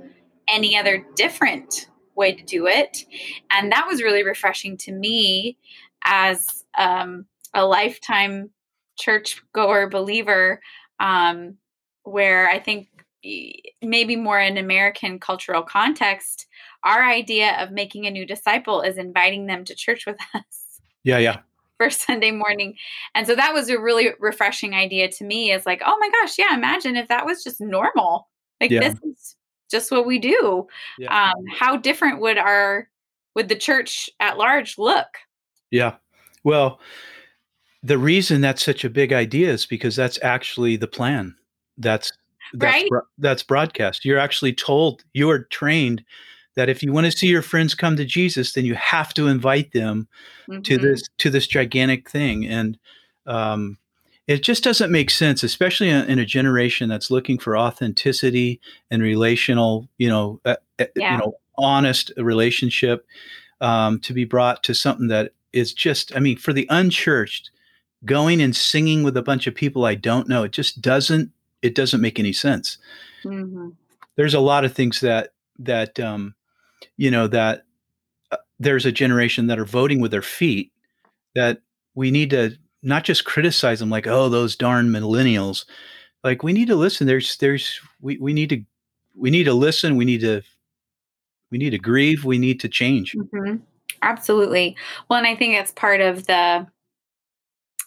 [0.49, 3.05] any other different way to do it.
[3.51, 5.59] And that was really refreshing to me
[6.05, 8.51] as um, a lifetime
[8.99, 10.61] church goer believer,
[11.01, 11.57] um,
[12.05, 12.89] where I think
[13.83, 16.47] maybe more in American cultural context,
[16.85, 20.81] our idea of making a new disciple is inviting them to church with us.
[21.03, 21.41] Yeah, yeah.
[21.79, 22.75] First Sunday morning.
[23.15, 26.39] And so that was a really refreshing idea to me is like, oh my gosh,
[26.39, 28.29] yeah, imagine if that was just normal.
[28.61, 28.81] Like yeah.
[28.81, 29.37] this is
[29.71, 30.67] just what we do.
[30.99, 31.31] Yeah.
[31.31, 32.89] Um, how different would our
[33.35, 35.07] would the church at large look?
[35.71, 35.97] Yeah.
[36.45, 36.81] Well,
[37.83, 41.35] the reason that's such a big idea is because that's actually the plan.
[41.79, 42.13] That's
[42.55, 43.03] that's right?
[43.19, 44.05] that's broadcast.
[44.05, 46.05] You're actually told you are trained
[46.55, 49.29] that if you want to see your friends come to Jesus, then you have to
[49.29, 50.09] invite them
[50.49, 50.63] mm-hmm.
[50.63, 52.47] to this to this gigantic thing.
[52.47, 52.79] And
[53.27, 53.79] um,
[54.27, 58.61] it just doesn't make sense, especially in a generation that's looking for authenticity
[58.91, 60.57] and relational, you know, uh,
[60.97, 61.13] yeah.
[61.13, 63.07] you know, honest relationship
[63.61, 67.51] um, to be brought to something that is just, I mean, for the unchurched,
[68.05, 71.31] going and singing with a bunch of people I don't know, it just doesn't,
[71.63, 72.79] it doesn't make any sense.
[73.25, 73.71] Mm-hmm.
[74.17, 76.35] There's a lot of things that that um,
[76.97, 77.65] you know that
[78.31, 80.73] uh, there's a generation that are voting with their feet
[81.35, 81.61] that
[81.95, 85.65] we need to not just criticize them like oh those darn millennials.
[86.25, 87.07] Like we need to listen.
[87.07, 88.63] There's there's we, we need to
[89.15, 89.97] we need to listen.
[89.97, 90.43] We need to
[91.51, 92.25] we need to grieve.
[92.25, 93.15] We need to change.
[93.15, 93.57] Mm-hmm.
[94.03, 94.77] absolutely.
[95.09, 96.67] Well and i think that's part of the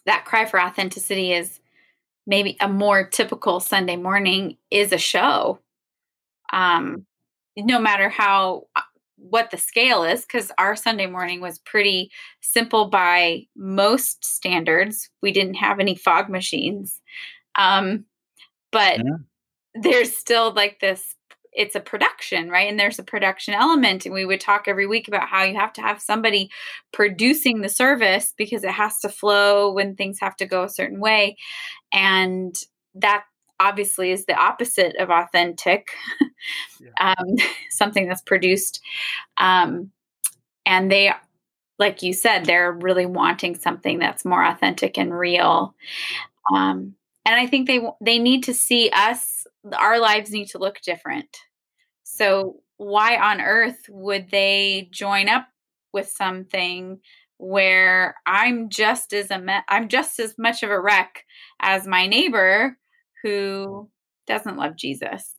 [0.06, 1.60] that cry for authenticity is
[2.25, 5.60] maybe a more typical sunday morning is a show.
[6.52, 7.06] Um
[7.58, 8.67] no matter how
[9.22, 12.10] what the scale is because our sunday morning was pretty
[12.42, 17.02] simple by most standards we didn't have any fog machines
[17.58, 18.06] um
[18.72, 19.18] but yeah.
[19.76, 21.16] there's still like this
[21.52, 22.70] it's a production, right?
[22.70, 24.06] And there's a production element.
[24.06, 26.50] And we would talk every week about how you have to have somebody
[26.94, 31.00] producing the service because it has to flow when things have to go a certain
[31.00, 31.38] way.
[31.92, 32.56] And
[32.96, 33.24] that
[33.60, 35.89] obviously is the opposite of authentic,
[36.80, 37.13] yeah.
[37.19, 37.36] um,
[37.69, 38.82] something that's produced.
[39.38, 39.91] Um,
[40.65, 41.12] and they,
[41.78, 45.76] like you said, they're really wanting something that's more authentic and real.
[46.54, 46.95] Um,
[47.26, 49.45] and I think they they need to see us
[49.78, 51.38] our lives need to look different.
[52.04, 55.48] So, why on earth would they join up
[55.93, 57.00] with something
[57.38, 61.26] where I'm just as a me- I'm just as much of a wreck
[61.60, 62.78] as my neighbor
[63.24, 63.90] who
[64.28, 65.36] doesn't love Jesus?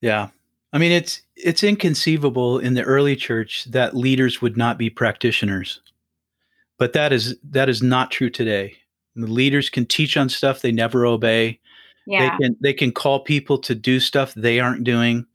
[0.00, 0.28] Yeah.
[0.72, 5.80] I mean it's it's inconceivable in the early church that leaders would not be practitioners.
[6.78, 8.76] But that is that is not true today.
[9.14, 11.60] The leaders can teach on stuff they never obey
[12.06, 12.30] yeah.
[12.30, 15.26] They can they can call people to do stuff they aren't doing,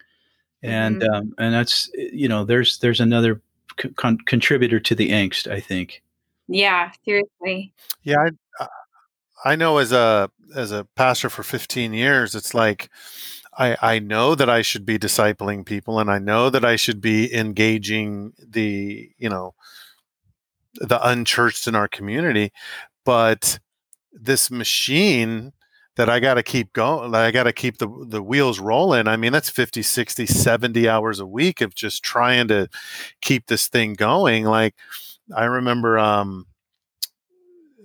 [0.62, 1.14] and mm-hmm.
[1.14, 3.42] um, and that's you know there's there's another
[3.96, 5.50] con- contributor to the angst.
[5.50, 6.04] I think.
[6.48, 7.74] Yeah, seriously.
[8.04, 8.68] Yeah, I,
[9.48, 12.90] I know as a as a pastor for 15 years, it's like
[13.58, 17.00] I I know that I should be discipling people, and I know that I should
[17.00, 19.54] be engaging the you know
[20.76, 22.52] the unchurched in our community,
[23.06, 23.60] but
[24.12, 25.54] this machine
[25.96, 27.16] that I got to keep going.
[27.16, 29.08] I got to keep the the wheels rolling.
[29.08, 32.68] I mean, that's 50, 60, 70 hours a week of just trying to
[33.22, 34.44] keep this thing going.
[34.44, 34.76] Like
[35.36, 36.48] I remember um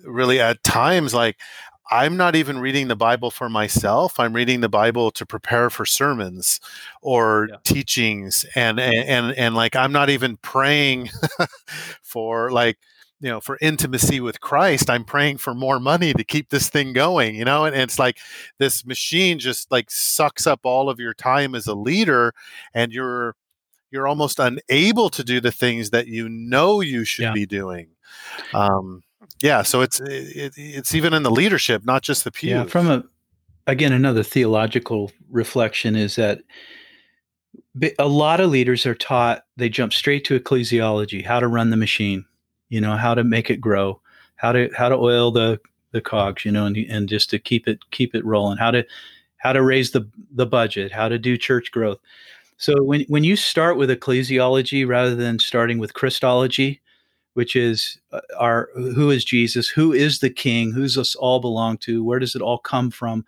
[0.05, 1.39] really at times like
[1.91, 4.19] I'm not even reading the Bible for myself.
[4.19, 6.59] I'm reading the Bible to prepare for sermons
[7.03, 7.57] or yeah.
[7.65, 11.11] teachings and, and and and like I'm not even praying
[12.03, 12.79] for like
[13.21, 16.93] you know for intimacy with christ i'm praying for more money to keep this thing
[16.93, 18.19] going you know and, and, it's like
[18.59, 22.35] this machine just like sucks up all of your time as a leader
[22.75, 23.37] and you're
[23.93, 27.33] you're almost unable to do the things that you know you should yeah.
[27.33, 27.87] be doing
[28.53, 29.03] um
[29.41, 32.51] yeah so it's it, it's even in the leadership not just the pews.
[32.51, 33.05] yeah from a
[33.67, 36.41] again another theological reflection is that
[37.99, 41.77] a lot of leaders are taught they jump straight to ecclesiology how to run the
[41.77, 42.25] machine
[42.69, 44.01] you know how to make it grow
[44.37, 45.59] how to how to oil the
[45.93, 48.85] the cogs you know and, and just to keep it keep it rolling how to
[49.43, 51.99] how to raise the the budget how to do church growth.
[52.57, 56.81] So when when you start with ecclesiology rather than starting with christology
[57.35, 61.79] which is uh, our who is jesus who is the king who's us all belong
[61.79, 63.25] to where does it all come from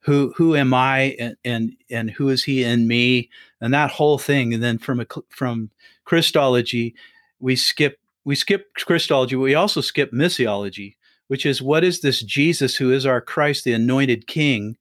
[0.00, 3.28] who who am i and and, and who is he in me
[3.60, 5.70] and that whole thing and then from a from
[6.04, 6.94] christology
[7.40, 10.96] we skip we skip Christology, we also skip missiology,
[11.28, 14.76] which is what is this Jesus who is our Christ, the anointed King?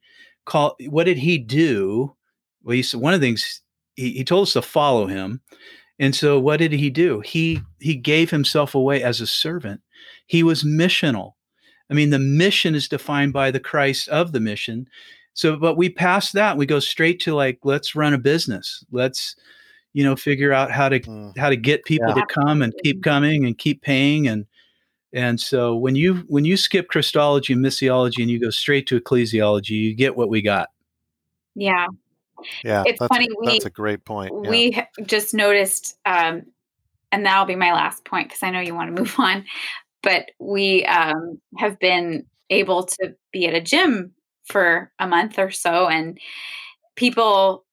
[0.46, 2.16] Call what did he do?
[2.64, 3.62] Well, he said one of the things
[3.96, 5.42] he, he told us to follow him.
[6.00, 7.22] And so what did he do?
[7.22, 9.82] He he gave himself away as a servant.
[10.26, 11.34] He was missional.
[11.90, 14.88] I mean, the mission is defined by the Christ of the mission.
[15.34, 18.84] So, but we pass that, we go straight to like, let's run a business.
[18.92, 19.36] Let's
[19.94, 21.38] you know figure out how to mm.
[21.38, 22.16] how to get people yeah.
[22.16, 24.46] to come and keep coming and keep paying and
[25.14, 29.00] and so when you when you skip christology and missiology and you go straight to
[29.00, 30.70] ecclesiology you get what we got
[31.56, 31.88] yeah
[32.64, 34.50] yeah it's funny we, that's a great point yeah.
[34.50, 36.44] we just noticed um
[37.12, 39.46] and that'll be my last point because i know you want to move on
[40.02, 44.12] but we um have been able to be at a gym
[44.46, 46.20] for a month or so and
[46.96, 47.66] people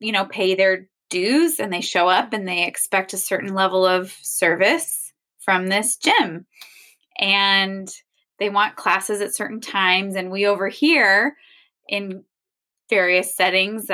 [0.00, 3.86] you know pay their dues and they show up and they expect a certain level
[3.86, 6.46] of service from this gym.
[7.18, 7.88] And
[8.38, 10.14] they want classes at certain times.
[10.14, 11.36] And we overhear
[11.88, 12.24] in
[12.90, 13.90] various settings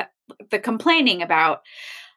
[0.50, 1.60] the complaining about,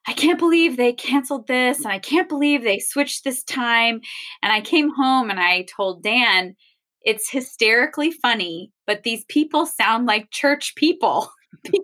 [0.08, 4.00] I can't believe they canceled this and I can't believe they switched this time.
[4.42, 6.56] And I came home and I told Dan,
[7.02, 11.30] it's hysterically funny, but these people sound like church people
[11.64, 11.82] because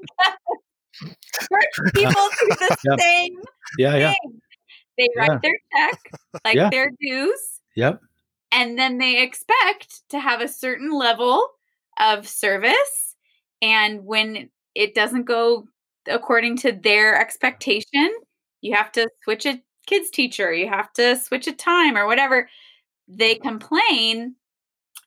[1.52, 3.00] church people do the Yep.
[3.00, 3.34] same
[3.78, 4.14] Yeah, yeah.
[4.24, 4.42] thing.
[4.98, 5.40] They write Yeah.
[5.44, 6.00] their check,
[6.46, 6.70] like Yeah.
[6.70, 8.02] their dues, Yep.
[8.52, 11.46] and then they expect to have a certain level
[12.00, 13.16] of service.
[13.62, 15.68] And when it doesn't go
[16.08, 18.10] according to their expectation,
[18.62, 22.50] you have to switch a kids teacher, you have to switch a time or whatever.
[23.08, 24.36] They complain.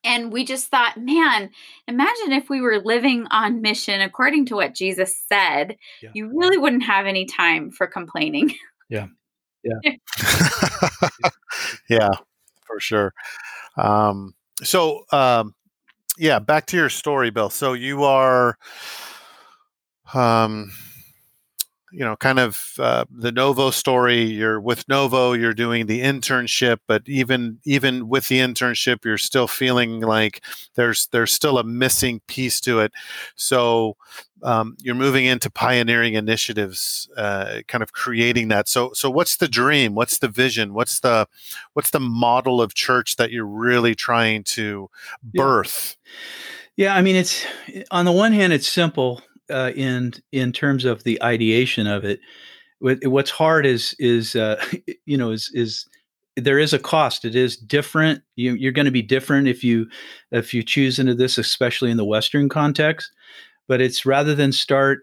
[0.03, 1.49] And we just thought, man,
[1.87, 5.75] imagine if we were living on mission according to what Jesus said.
[6.01, 6.11] Yeah.
[6.13, 8.53] You really wouldn't have any time for complaining.
[8.89, 9.07] yeah,
[9.63, 9.95] Yeah.
[11.89, 12.09] yeah,
[12.65, 13.13] for sure.
[13.75, 14.33] Um,
[14.63, 15.55] so, um,
[16.17, 17.49] yeah, back to your story, Bill.
[17.49, 18.57] So you are,
[20.13, 20.71] um,
[21.91, 24.21] you know, kind of uh, the Novo story.
[24.21, 25.33] You're with Novo.
[25.33, 30.43] You're doing the internship, but even even with the internship, you're still feeling like
[30.75, 32.91] there's there's still a missing piece to it.
[33.35, 33.95] So
[34.43, 38.67] um, you're moving into pioneering initiatives, uh, kind of creating that.
[38.67, 39.95] So so what's the dream?
[39.95, 40.73] What's the vision?
[40.73, 41.27] What's the
[41.73, 44.89] what's the model of church that you're really trying to
[45.33, 45.41] Yeah.
[45.41, 45.95] birth?
[46.75, 47.43] Yeah, I mean, it's
[47.89, 52.19] on the one hand, it's simple uh, in in terms of the ideation of it.
[52.79, 54.63] What's hard is is uh,
[55.05, 55.87] you know is is
[56.35, 57.25] there is a cost.
[57.25, 58.21] It is different.
[58.35, 59.87] You, you're going to be different if you
[60.31, 63.11] if you choose into this, especially in the Western context.
[63.67, 64.99] But it's rather than start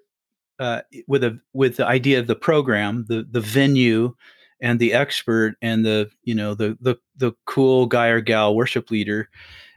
[0.59, 4.15] uh, with a with the idea of the program, the the venue,
[4.61, 8.91] and the expert, and the you know the the the cool guy or gal worship
[8.91, 9.29] leader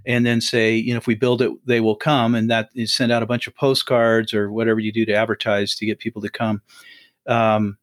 [0.07, 2.95] and then say, you know, if we build it, they will come, and that is
[2.95, 6.21] send out a bunch of postcards or whatever you do to advertise to get people
[6.21, 6.61] to come.
[7.27, 7.77] Um,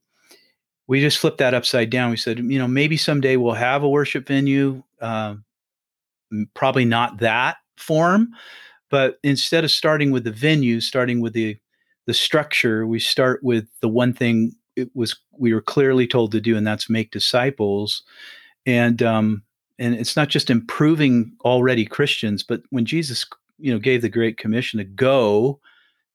[0.87, 2.11] we just flipped that upside down.
[2.11, 4.83] We said, you know, maybe someday we'll have a worship venue.
[5.03, 5.45] M-
[6.55, 8.31] probably not that form,
[8.91, 11.59] but instead of starting with the venue, starting with the
[12.07, 16.41] the structure, we start with the one thing it was we were clearly told to
[16.41, 18.03] do, and that's make disciples.
[18.67, 19.43] And um,
[19.79, 23.27] and it's not just improving already Christians, but when Jesus,
[23.59, 25.61] you know, gave the Great Commission to go,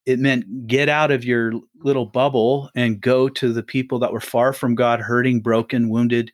[0.06, 1.54] it meant get out of your
[1.84, 6.32] little bubble and go to the people that were far from God, hurting, broken, wounded,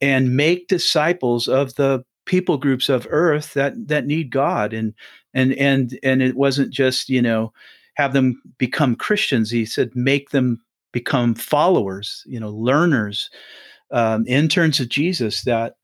[0.00, 4.72] and make disciples of the people groups of earth that that need God.
[4.72, 4.94] And
[5.34, 7.52] and and and it wasn't just you know
[7.94, 9.50] have them become Christians.
[9.50, 10.60] He said make them
[10.92, 13.30] become followers, you know, learners,
[13.90, 15.42] um, interns of Jesus.
[15.42, 15.74] That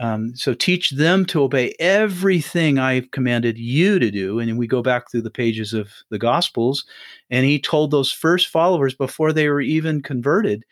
[0.00, 4.38] um, so teach them to obey everything I've commanded you to do.
[4.38, 6.86] And we go back through the pages of the Gospels,
[7.28, 10.64] and he told those first followers before they were even converted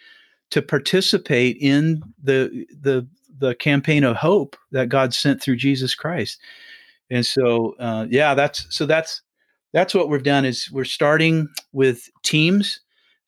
[0.51, 3.07] to participate in the the
[3.39, 6.41] the campaign of hope that God sent through Jesus Christ.
[7.11, 9.21] And so, uh, yeah, that's so that's
[9.75, 12.81] that's what we've done is we're starting with teams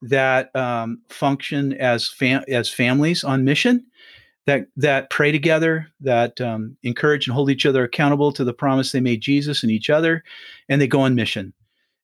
[0.02, 3.84] that um, function as fam- as families on mission
[4.50, 8.90] that that pray together, that um, encourage and hold each other accountable to the promise
[8.90, 10.24] they made Jesus and each other,
[10.68, 11.52] and they go on mission.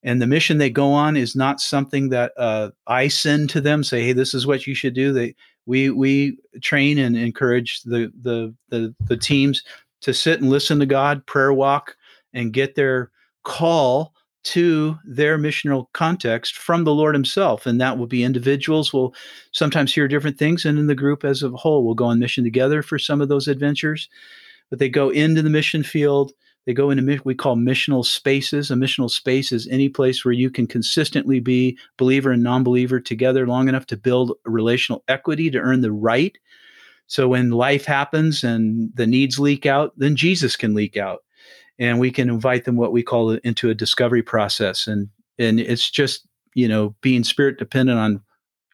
[0.05, 3.83] And the mission they go on is not something that uh, I send to them.
[3.83, 5.13] Say, hey, this is what you should do.
[5.13, 5.35] They
[5.67, 9.65] we we train and encourage the the the, the teams
[10.03, 11.97] to sit and listen to God, prayer walk,
[12.33, 13.11] and get their
[13.43, 14.15] call
[14.47, 17.67] to their missional context from the Lord Himself.
[17.67, 19.13] And that will be individuals will
[19.51, 22.45] sometimes hear different things, and in the group as a whole will go on mission
[22.45, 24.09] together for some of those adventures.
[24.71, 26.33] But they go into the mission field.
[26.65, 28.71] They go into mi- we call missional spaces.
[28.71, 33.49] A missional space is any place where you can consistently be believer and non-believer together
[33.49, 36.39] long enough to build relational equity to earn the right.
[37.09, 41.23] So when life happens and the needs leak out, then Jesus can leak out
[41.79, 44.87] and we can invite them what we call into a discovery process.
[44.87, 45.09] And
[45.39, 48.21] and it's just you know being spirit dependent on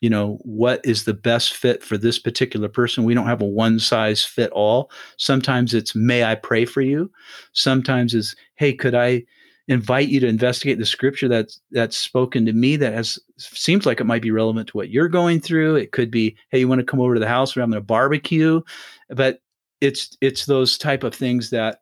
[0.00, 3.04] you know what is the best fit for this particular person.
[3.04, 4.90] We don't have a one size fit all.
[5.16, 7.10] Sometimes it's may i pray for you?
[7.52, 9.22] Sometimes it's hey could i
[9.68, 14.00] invite you to investigate the scripture that's that's spoken to me that has seems like
[14.00, 15.76] it might be relevant to what you're going through?
[15.76, 17.54] It could be hey you want to come over to the house?
[17.54, 18.60] We're having a barbecue.
[19.08, 19.38] But
[19.80, 21.81] it's it's those type of things that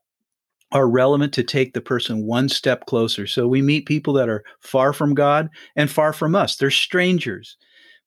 [0.72, 3.26] are relevant to take the person one step closer.
[3.26, 6.56] So we meet people that are far from God and far from us.
[6.56, 7.56] They're strangers,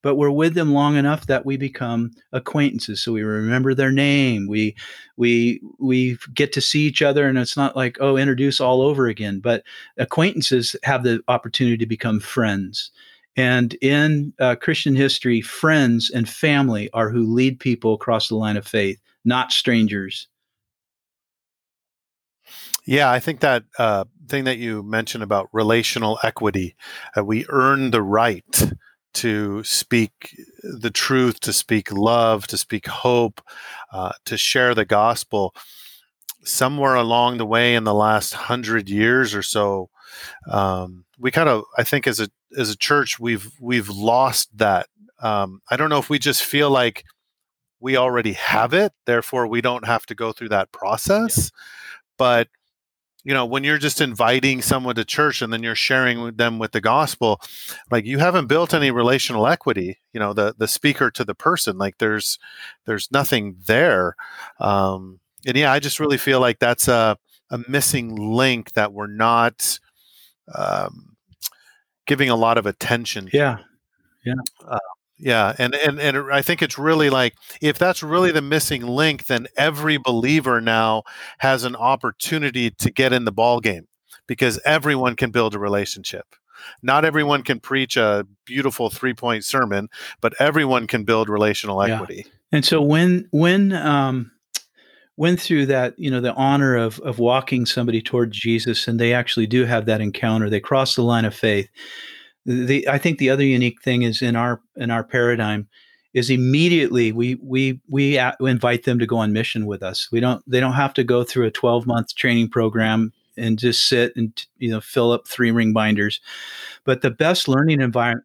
[0.02, 3.02] but we're with them long enough that we become acquaintances.
[3.02, 4.46] So we remember their name.
[4.48, 4.76] We
[5.16, 9.06] we we get to see each other, and it's not like oh, introduce all over
[9.06, 9.40] again.
[9.40, 9.62] But
[9.98, 12.90] acquaintances have the opportunity to become friends.
[13.36, 18.56] And in uh, Christian history, friends and family are who lead people across the line
[18.56, 20.28] of faith, not strangers.
[22.86, 26.76] Yeah, I think that uh, thing that you mentioned about relational equity,
[27.16, 28.72] uh, we earn the right
[29.14, 33.40] to speak the truth, to speak love, to speak hope,
[33.92, 35.54] uh, to share the gospel.
[36.42, 39.88] Somewhere along the way in the last hundred years or so,
[40.50, 44.88] um, we kind of, I think, as a as a church, we've we've lost that.
[45.22, 47.04] Um, I don't know if we just feel like
[47.80, 51.38] we already have it, therefore we don't have to go through that process.
[51.38, 51.60] Yeah.
[52.18, 52.48] But
[53.24, 56.58] you know when you're just inviting someone to church and then you're sharing with them
[56.58, 57.40] with the gospel
[57.90, 61.78] like you haven't built any relational equity you know the the speaker to the person
[61.78, 62.38] like there's
[62.86, 64.14] there's nothing there.
[64.60, 67.16] Um and yeah i just really feel like that's a
[67.50, 69.78] a missing link that we're not
[70.54, 71.16] um
[72.06, 73.58] giving a lot of attention yeah.
[74.24, 74.34] Yeah.
[74.66, 74.78] Uh,
[75.18, 79.26] yeah, and, and and I think it's really like if that's really the missing link,
[79.26, 81.04] then every believer now
[81.38, 83.86] has an opportunity to get in the ball game
[84.26, 86.34] because everyone can build a relationship.
[86.82, 89.88] Not everyone can preach a beautiful three point sermon,
[90.20, 92.24] but everyone can build relational equity.
[92.26, 92.32] Yeah.
[92.52, 94.32] And so when when um,
[95.16, 99.12] went through that, you know, the honor of of walking somebody toward Jesus, and they
[99.12, 101.68] actually do have that encounter, they cross the line of faith
[102.46, 105.68] the I think the other unique thing is in our in our paradigm
[106.12, 110.08] is immediately we we we invite them to go on mission with us.
[110.12, 113.88] We don't they don't have to go through a 12 month training program and just
[113.88, 116.20] sit and you know fill up three ring binders.
[116.84, 118.24] But the best learning environment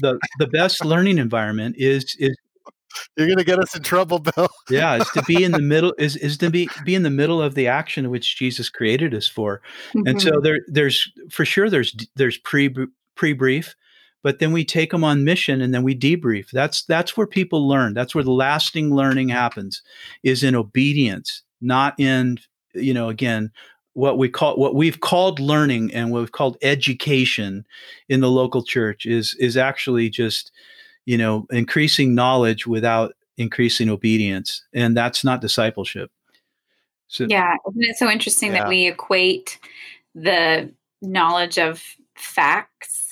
[0.00, 2.36] the the best learning environment is is
[3.16, 4.48] you're going to get us in trouble, Bill.
[4.70, 7.40] yeah, is to be in the middle is is to be be in the middle
[7.40, 9.60] of the action which Jesus created us for.
[9.90, 10.06] Mm-hmm.
[10.06, 10.42] And so mm-hmm.
[10.42, 12.74] there there's for sure there's there's pre
[13.18, 13.74] pre-brief
[14.24, 16.50] but then we take them on mission and then we debrief.
[16.50, 17.94] That's that's where people learn.
[17.94, 19.80] That's where the lasting learning happens
[20.24, 22.38] is in obedience not in
[22.74, 23.50] you know again
[23.94, 27.64] what we call what we've called learning and what we've called education
[28.08, 30.52] in the local church is is actually just
[31.04, 36.10] you know increasing knowledge without increasing obedience and that's not discipleship.
[37.08, 38.60] So yeah isn't it so interesting yeah.
[38.60, 39.58] that we equate
[40.14, 41.82] the knowledge of
[42.14, 43.07] facts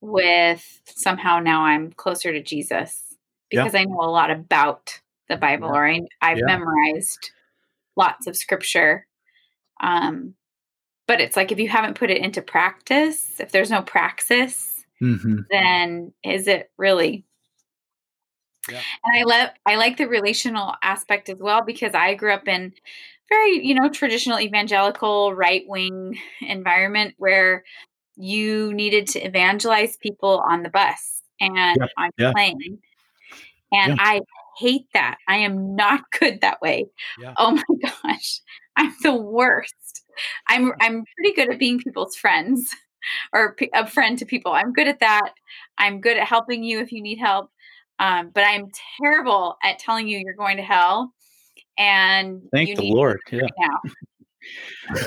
[0.00, 3.16] with somehow now I'm closer to Jesus
[3.50, 3.80] because yeah.
[3.80, 5.78] I know a lot about the Bible yeah.
[5.78, 6.46] or I, I've yeah.
[6.46, 7.30] memorized
[7.96, 9.06] lots of scripture.
[9.80, 10.34] Um,
[11.06, 15.40] but it's like if you haven't put it into practice, if there's no praxis, mm-hmm.
[15.50, 17.24] then is it really?
[18.68, 18.80] Yeah.
[19.04, 22.74] And I love I like the relational aspect as well because I grew up in
[23.30, 27.64] very you know traditional evangelical right wing environment where
[28.18, 32.32] you needed to evangelize people on the bus and yeah, on yeah.
[32.32, 32.78] plane.
[33.72, 34.02] And yeah.
[34.04, 34.20] I
[34.58, 35.18] hate that.
[35.28, 36.86] I am not good that way.
[37.36, 38.40] Oh my gosh.
[38.76, 39.74] I'm the worst.
[40.48, 42.74] I'm I'm pretty good at being people's friends
[43.32, 44.52] or a friend to people.
[44.52, 45.32] I'm good at that.
[45.78, 47.50] I'm good at helping you if you need help.
[48.00, 51.12] Um, but I'm terrible at telling you you're going to hell.
[51.76, 53.20] And thank the Lord.
[53.30, 53.40] Yeah.
[53.42, 53.72] Right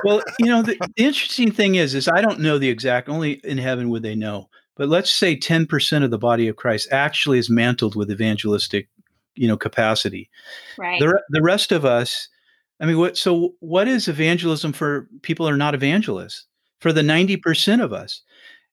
[0.03, 3.09] well, you know, the, the, interesting thing is, is I don't know the exact.
[3.09, 4.49] Only in heaven would they know.
[4.75, 8.89] But let's say ten percent of the body of Christ actually is mantled with evangelistic,
[9.35, 10.29] you know, capacity.
[10.77, 10.99] Right.
[10.99, 12.27] The the rest of us,
[12.79, 13.17] I mean, what?
[13.17, 16.45] So what is evangelism for people who are not evangelists?
[16.79, 18.23] For the ninety percent of us,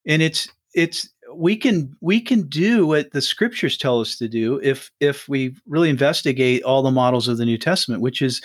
[0.05, 4.59] and it's it's we can we can do what the scriptures tell us to do
[4.63, 8.41] if if we really investigate all the models of the New Testament, which is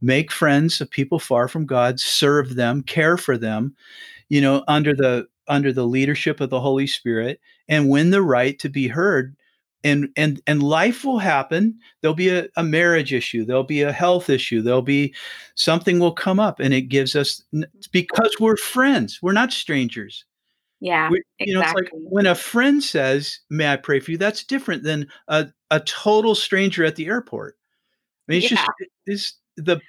[0.00, 3.74] make friends of people far from God, serve them, care for them,
[4.28, 8.58] you know, under the under the leadership of the Holy Spirit and win the right
[8.58, 9.36] to be heard.
[9.82, 11.78] And and and life will happen.
[12.00, 15.14] There'll be a, a marriage issue, there'll be a health issue, there'll be
[15.56, 17.70] something will come up and it gives us mm-hmm.
[17.92, 20.24] because we're friends, we're not strangers.
[20.80, 21.08] Yeah.
[21.10, 21.54] We, you exactly.
[21.54, 24.18] know, it's like when a friend says, May I pray for you?
[24.18, 27.56] That's different than a, a total stranger at the airport.
[28.28, 28.56] I mean, it's yeah.
[28.56, 28.70] just
[29.06, 29.80] it's the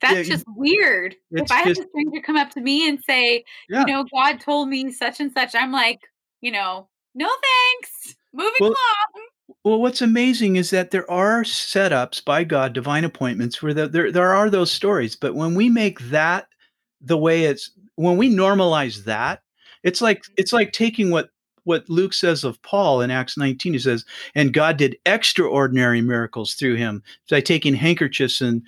[0.00, 1.16] that's yeah, just weird.
[1.30, 3.80] If I have a stranger come up to me and say, yeah.
[3.80, 6.00] you know, God told me such and such, I'm like,
[6.42, 8.16] you know, no thanks.
[8.34, 9.26] Moving well, along.
[9.64, 14.12] Well, what's amazing is that there are setups by God, divine appointments, where the, there
[14.12, 15.16] there are those stories.
[15.16, 16.48] But when we make that
[17.00, 19.42] the way it's, when we normalize that,
[19.84, 20.34] it's like mm-hmm.
[20.36, 21.30] it's like taking what
[21.62, 23.72] what Luke says of Paul in Acts 19.
[23.72, 24.04] He says,
[24.34, 28.62] and God did extraordinary miracles through him by taking handkerchiefs and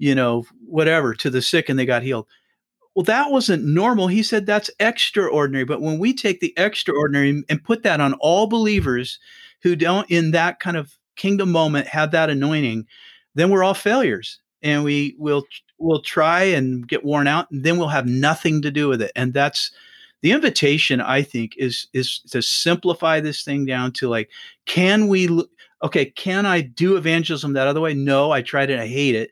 [0.00, 2.26] you know, whatever to the sick and they got healed.
[2.94, 4.08] Well, that wasn't normal.
[4.08, 5.64] He said that's extraordinary.
[5.64, 9.18] But when we take the extraordinary and put that on all believers
[9.62, 12.86] who don't, in that kind of kingdom moment, have that anointing,
[13.34, 15.44] then we're all failures and we will
[15.78, 19.12] we'll try and get worn out and then we'll have nothing to do with it
[19.16, 19.70] and that's
[20.22, 24.28] the invitation i think is is to simplify this thing down to like
[24.66, 25.28] can we
[25.82, 29.30] okay can i do evangelism that other way no i tried it i hate it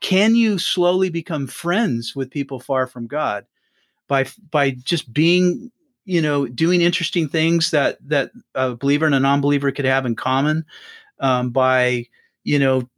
[0.00, 3.46] can you slowly become friends with people far from god
[4.08, 5.70] by by just being
[6.04, 10.14] you know doing interesting things that that a believer and a non-believer could have in
[10.14, 10.64] common
[11.20, 12.06] um, by
[12.44, 12.88] you know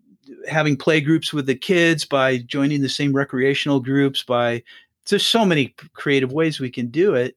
[0.49, 4.63] having play groups with the kids by joining the same recreational groups by
[5.09, 7.35] there's so many creative ways we can do it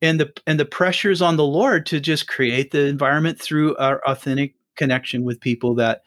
[0.00, 4.00] and the and the pressures on the lord to just create the environment through our
[4.08, 6.02] authentic connection with people that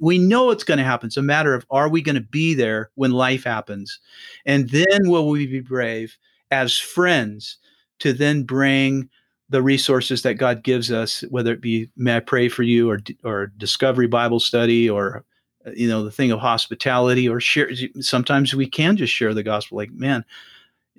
[0.00, 2.54] we know it's going to happen it's a matter of are we going to be
[2.54, 4.00] there when life happens
[4.46, 6.16] and then will we be brave
[6.50, 7.58] as friends
[7.98, 9.08] to then bring
[9.50, 13.00] the resources that God gives us, whether it be may I pray for you or
[13.24, 15.24] or discovery Bible study or
[15.66, 17.70] uh, you know the thing of hospitality or share.
[18.00, 19.78] Sometimes we can just share the gospel.
[19.78, 20.24] Like man,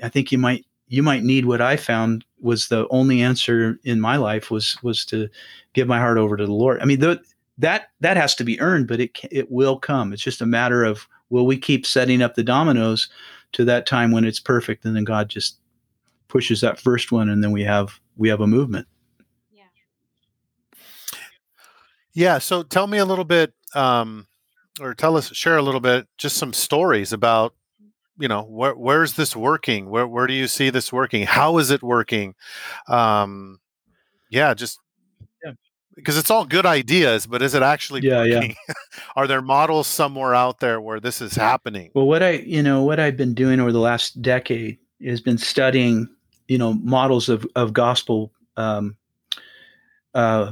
[0.03, 4.01] I think you might you might need what I found was the only answer in
[4.01, 5.29] my life was was to
[5.73, 6.81] give my heart over to the Lord.
[6.81, 7.21] I mean the,
[7.59, 10.11] that that has to be earned, but it it will come.
[10.13, 13.09] It's just a matter of will we keep setting up the dominoes
[13.51, 15.57] to that time when it's perfect, and then God just
[16.27, 18.87] pushes that first one, and then we have we have a movement.
[19.51, 19.63] Yeah.
[22.13, 22.37] Yeah.
[22.39, 24.27] So tell me a little bit, um,
[24.79, 27.55] or tell us, share a little bit, just some stories about,
[28.17, 29.89] you know, where, where's this working?
[29.89, 31.25] Where where do you see this working?
[31.25, 32.35] How is it working?
[32.87, 33.59] Um,
[34.29, 34.79] yeah, just
[35.99, 38.55] because it's all good ideas, but is it actually yeah, working?
[38.67, 38.73] Yeah.
[39.15, 41.91] Are there models somewhere out there where this is happening?
[41.93, 45.37] Well, what I, you know, what I've been doing over the last decade has been
[45.37, 46.09] studying
[46.47, 48.97] you know models of of gospel um,
[50.13, 50.51] uh,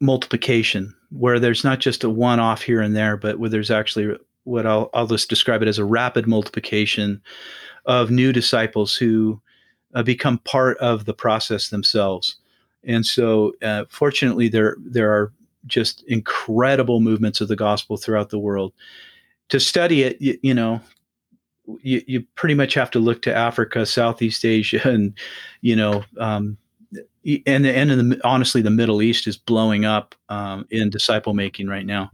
[0.00, 4.16] multiplication where there's not just a one off here and there, but where there's actually
[4.44, 7.22] what I'll, I'll just describe it as a rapid multiplication
[7.86, 9.40] of new disciples who
[9.94, 12.36] uh, become part of the process themselves.
[12.84, 15.32] And so, uh, fortunately, there there are
[15.66, 18.72] just incredible movements of the gospel throughout the world.
[19.50, 20.80] To study it, you, you know,
[21.82, 25.16] you, you pretty much have to look to Africa, Southeast Asia, and
[25.60, 26.56] you know, um,
[27.46, 31.86] and and the, honestly, the Middle East is blowing up um, in disciple making right
[31.86, 32.10] now.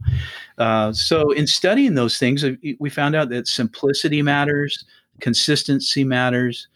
[0.57, 2.45] Uh, so, in studying those things,
[2.79, 4.85] we found out that simplicity matters,
[5.19, 6.67] consistency matters.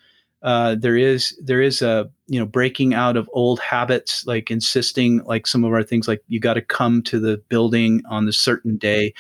[0.44, 5.24] Uh, there is there is a you know breaking out of old habits like insisting
[5.24, 8.34] like some of our things like you got to come to the building on the
[8.34, 9.14] certain day.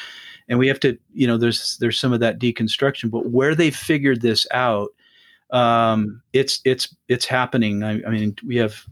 [0.49, 3.71] And we have to you know there's there's some of that deconstruction but where they
[3.71, 4.89] figured this out
[5.53, 7.83] um, it's it's it's happening.
[7.83, 8.83] I, I, mean we have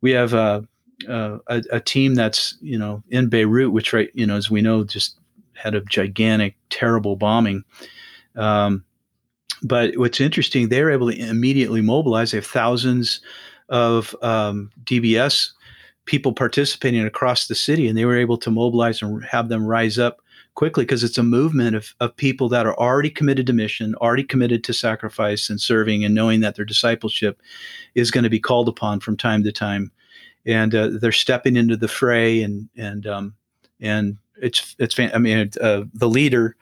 [0.00, 0.66] we have a,
[1.06, 1.40] a,
[1.70, 5.18] a team that's you know in Beirut which right you know as we know just
[5.54, 7.62] had a gigantic terrible bombing.
[8.34, 8.84] Um,
[9.62, 13.20] but what's interesting they were able to immediately mobilize they have thousands
[13.68, 15.50] of um, DBS
[16.04, 19.98] people participating across the city and they were able to mobilize and have them rise
[19.98, 20.22] up
[20.54, 24.24] quickly because it's a movement of, of people that are already committed to mission, already
[24.24, 27.40] committed to sacrifice and serving, and knowing that their discipleship
[27.94, 29.90] is going to be called upon from time to time.
[30.44, 33.34] And uh, they're stepping into the fray, and and um,
[33.80, 34.98] and it's it's.
[34.98, 36.56] I mean, uh, the leader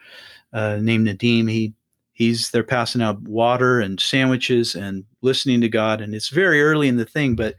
[0.53, 1.73] uh, named Nadim, he
[2.13, 6.87] he's they're passing out water and sandwiches and listening to God, and it's very early
[6.87, 7.55] in the thing, but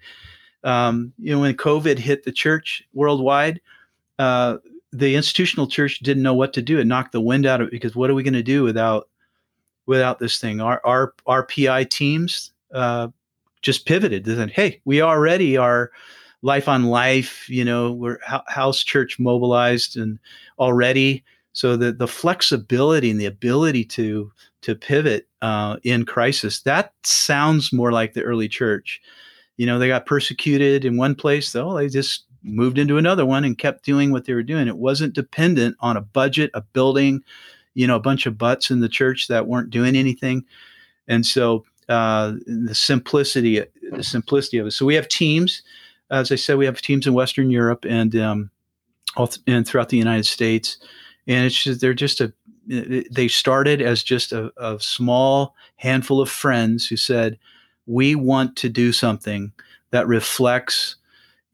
[0.64, 3.60] um, you know when COVID hit the church worldwide.
[4.18, 4.58] Uh,
[4.92, 6.78] the institutional church didn't know what to do.
[6.78, 9.08] It knocked the wind out of it because what are we going to do without
[9.86, 10.60] without this thing?
[10.60, 13.08] Our our our PI teams uh,
[13.62, 14.24] just pivoted.
[14.24, 15.90] They said, "Hey, we already are
[16.42, 17.48] life on life.
[17.48, 20.18] You know, we're house church mobilized and
[20.58, 24.32] already." So the the flexibility and the ability to
[24.62, 29.00] to pivot uh, in crisis that sounds more like the early church.
[29.56, 31.74] You know, they got persecuted in one place, though.
[31.74, 34.66] They just moved into another one and kept doing what they were doing.
[34.66, 37.22] It wasn't dependent on a budget, a building,
[37.74, 40.44] you know, a bunch of butts in the church that weren't doing anything.
[41.06, 44.72] And so uh, the simplicity, the simplicity of it.
[44.72, 45.62] So we have teams.
[46.10, 48.50] As I said, we have teams in Western Europe and um,
[49.16, 50.78] all th- and throughout the United States.
[51.26, 52.32] And it's just, they're just a
[52.66, 57.38] they started as just a, a small handful of friends who said,
[57.86, 59.52] "We want to do something
[59.90, 60.96] that reflects."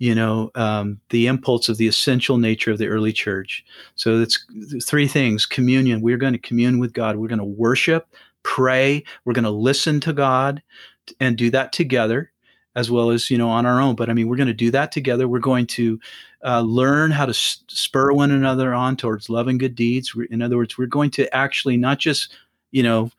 [0.00, 3.64] you know um, the impulse of the essential nature of the early church.
[3.96, 4.46] So it's
[4.84, 6.02] three things communion.
[6.02, 7.16] We're going to commune with god.
[7.16, 8.06] We're going to worship
[8.48, 10.62] pray we're going to listen to god
[11.20, 12.32] and do that together
[12.74, 13.94] as well as you know on our own.
[13.94, 15.28] But i mean we're going to do that together.
[15.28, 16.00] We're going to
[16.44, 20.56] uh, learn how to spur one another on towards love and good deeds in other
[20.56, 22.32] words we're going to actually not just
[22.70, 23.10] you know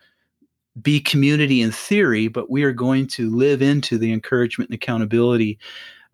[0.81, 5.59] be community in theory, but we are going to live into the encouragement and accountability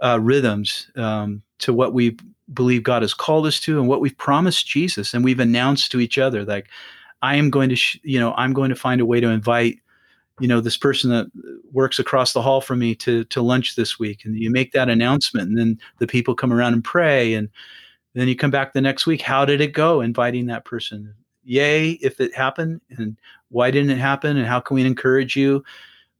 [0.03, 2.17] uh, rhythms um, to what we
[2.53, 5.99] believe God has called us to and what we've promised Jesus and we've announced to
[5.99, 6.45] each other.
[6.45, 6.69] Like,
[7.21, 9.79] I am going to, sh- you know, I'm going to find a way to invite,
[10.39, 11.27] you know, this person that
[11.71, 14.89] works across the hall from me to to lunch this week, and you make that
[14.89, 17.49] announcement, and then the people come around and pray, and
[18.13, 19.21] then you come back the next week.
[19.21, 20.01] How did it go?
[20.01, 21.13] Inviting that person.
[21.43, 23.17] Yay, if it happened, and
[23.49, 25.63] why didn't it happen, and how can we encourage you?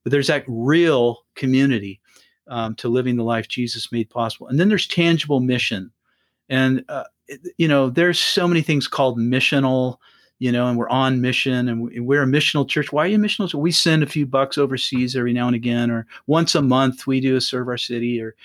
[0.03, 1.99] But there's that real community
[2.47, 5.91] um, to living the life Jesus made possible, and then there's tangible mission,
[6.47, 7.05] and uh,
[7.57, 9.97] you know, there's so many things called missional
[10.40, 12.92] you know, and we're on mission and we're a missional church.
[12.92, 13.54] Why are you missional?
[13.54, 17.20] we send a few bucks overseas every now and again, or once a month we
[17.20, 18.36] do a serve our city or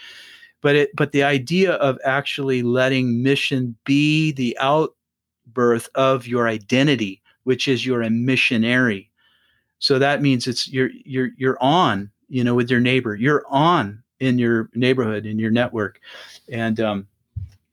[0.61, 7.23] but it but the idea of actually letting mission be the outbirth of your identity,
[7.45, 9.11] which is you're a missionary.
[9.79, 13.15] So that means it's you're you're you're on, you know, with your neighbor.
[13.15, 16.01] You're on in your neighborhood, in your network.
[16.53, 17.07] And um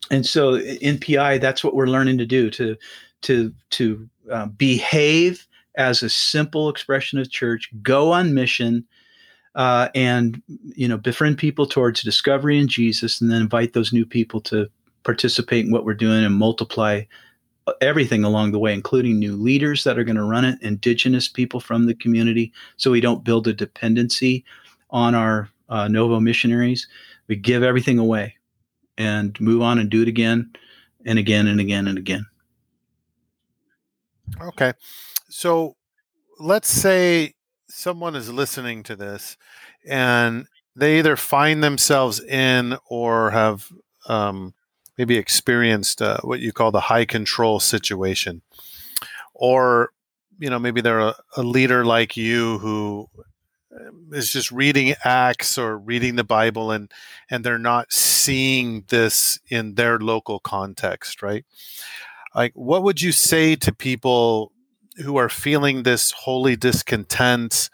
[0.10, 2.78] and so in PI, that's what we're learning to do to
[3.24, 8.86] to to uh, behave as a simple expression of church, go on mission,
[9.56, 10.42] uh, and
[10.76, 14.68] you know befriend people towards discovery in Jesus, and then invite those new people to
[15.04, 17.02] participate in what we're doing and multiply
[17.82, 21.60] everything along the way, including new leaders that are going to run it, indigenous people
[21.60, 24.44] from the community, so we don't build a dependency
[24.90, 26.88] on our uh, Novo missionaries.
[27.28, 28.36] We give everything away
[28.98, 30.50] and move on and do it again
[31.06, 32.26] and again and again and again.
[34.42, 34.74] Okay.
[35.30, 35.76] So
[36.40, 37.34] let's say
[37.68, 39.38] someone is listening to this
[39.88, 43.68] and they either find themselves in or have
[44.08, 44.54] um,
[44.98, 48.42] maybe experienced uh, what you call the high control situation.
[49.34, 49.92] Or,
[50.40, 53.10] you know, maybe they're a, a leader like you who
[53.80, 56.92] um, just reading acts or reading the bible and
[57.30, 61.46] and they're not seeing this in their local context right
[62.36, 64.52] like what would you say to people
[65.04, 67.70] who are feeling this holy discontent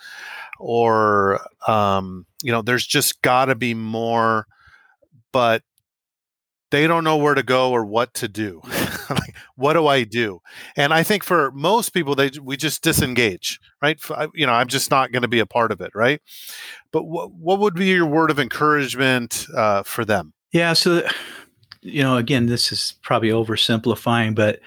[0.60, 4.48] or um, you know there's just got to be more
[5.32, 5.64] but
[6.72, 8.62] they don't know where to go or what to do?
[9.10, 10.40] Like what do i do?
[10.78, 14.00] And i think for most people they we just disengage right?
[14.34, 16.22] You know i'm just not going to be a part of it right?
[16.94, 20.34] But what, what would be your word of encouragement uh, for them?
[20.54, 21.06] Yeah so
[21.84, 24.60] you know, again, this is probably oversimplifying, but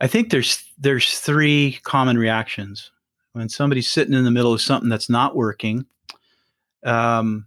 [0.00, 2.90] I think there's there's three common reactions
[3.32, 5.86] when somebody's sitting in the middle of something that's not working.
[6.84, 7.46] Um,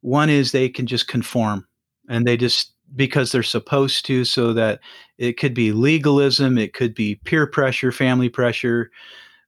[0.00, 1.66] one is they can just conform,
[2.08, 4.80] and they just because they're supposed to, so that
[5.18, 8.90] it could be legalism, it could be peer pressure, family pressure,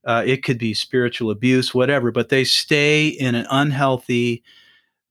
[0.04, 2.10] uh, it could be spiritual abuse, whatever.
[2.10, 4.42] But they stay in an unhealthy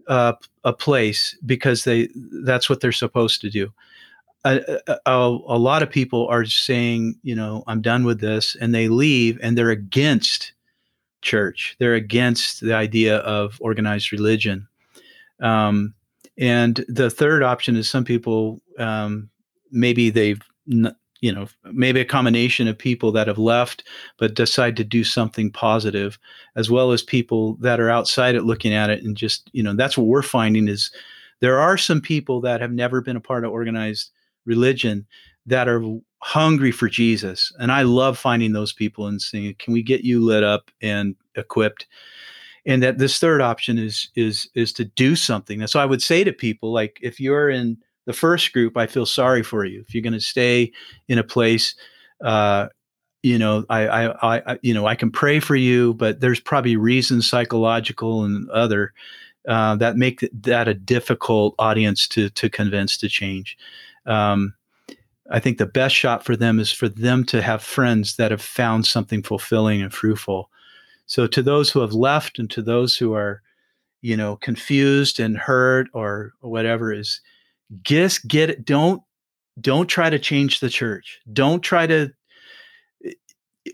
[0.08, 0.34] uh,
[0.70, 2.08] a place because they
[2.46, 3.74] that's what they're supposed to do.
[4.46, 8.74] A, a, a, lot of people are saying, you know, I'm done with this, and
[8.74, 10.54] they leave, and they're against
[11.22, 11.76] church.
[11.80, 14.68] They're against the idea of organized religion.
[15.42, 15.94] Um,
[16.38, 19.30] and the third option is some people um,
[19.72, 20.42] maybe they've
[21.22, 23.84] you know maybe a combination of people that have left
[24.18, 26.18] but decide to do something positive
[26.56, 29.74] as well as people that are outside it looking at it and just you know
[29.74, 30.92] that's what we're finding is
[31.42, 34.12] there are some people that have never been a part of organized
[34.46, 35.06] religion
[35.46, 35.84] that are
[36.22, 37.52] hungry for Jesus.
[37.60, 41.16] And I love finding those people and saying can we get you lit up and
[41.36, 41.88] equipped?
[42.66, 45.62] And that this third option is is is to do something.
[45.62, 47.78] And so I would say to people like if you're in
[48.10, 49.82] the first group, I feel sorry for you.
[49.88, 50.72] If you're going to stay
[51.10, 51.76] in a place,
[52.26, 52.70] uh,
[53.22, 56.76] you know, I, I, I, you know, I can pray for you, but there's probably
[56.76, 58.94] reasons, psychological and other,
[59.48, 63.56] uh, that make that a difficult audience to to convince to change.
[64.08, 64.56] Um,
[65.30, 68.42] I think the best shot for them is for them to have friends that have
[68.42, 70.50] found something fulfilling and fruitful.
[71.06, 73.44] So to those who have left and to those who are,
[74.02, 77.22] you know, confused and hurt or whatever is
[77.82, 79.02] just get it don't
[79.60, 81.20] don't try to change the church.
[81.32, 82.10] Don't try to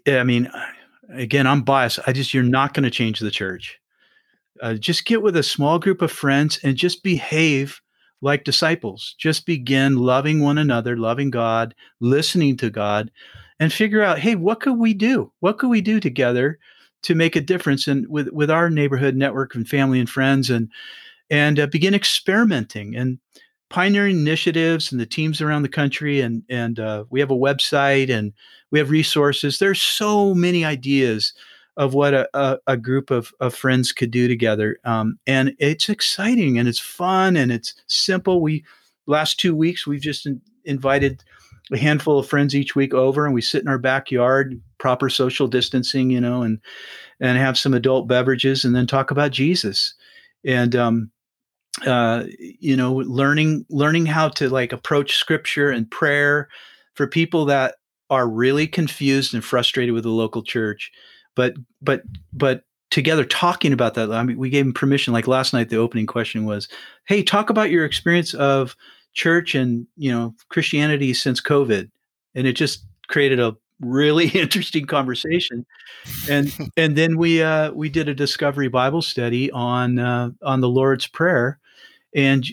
[0.08, 0.50] i mean
[1.10, 2.00] again i'm biased.
[2.08, 3.80] I just you're not going to change the church.
[4.62, 7.82] Uh, just get with a small group of friends and just behave
[8.22, 9.16] like disciples.
[9.18, 13.12] Just begin loving one another loving god listening to god
[13.60, 15.32] and figure out hey what could we do?
[15.40, 16.60] What could we do together
[17.04, 20.70] to make a difference in with with our neighborhood network and family and friends and
[21.30, 23.20] and uh, begin experimenting and
[23.70, 28.10] pioneering initiatives and the teams around the country and and uh, we have a website
[28.10, 28.34] and
[28.72, 31.34] we have resources there's so many ideas
[31.78, 34.80] of what a, a, a group of, of friends could do together.
[34.86, 38.42] Um, and it's exciting and it's fun and it's simple.
[38.42, 38.64] We
[39.08, 41.24] last two weeks we've just in, invited
[41.72, 45.48] a handful of friends each week over and we sit in our backyard, proper social
[45.48, 46.60] distancing, you know, and
[47.20, 49.94] and have some adult beverages and then talk about Jesus.
[50.46, 51.12] And um,
[51.86, 56.48] uh, you know, learning learning how to like approach scripture and prayer
[56.94, 57.76] for people that
[58.10, 60.92] are really confused and frustrated with the local church,
[61.36, 62.04] but but
[62.34, 64.12] but together talking about that.
[64.12, 65.14] I mean, we gave them permission.
[65.14, 66.68] Like last night, the opening question was,
[67.08, 68.76] "Hey, talk about your experience of
[69.14, 71.90] church and you know Christianity since COVID,"
[72.36, 75.66] and it just created a really interesting conversation.
[76.30, 80.70] And and then we uh, we did a discovery Bible study on uh, on the
[80.70, 81.60] Lord's Prayer,
[82.16, 82.48] and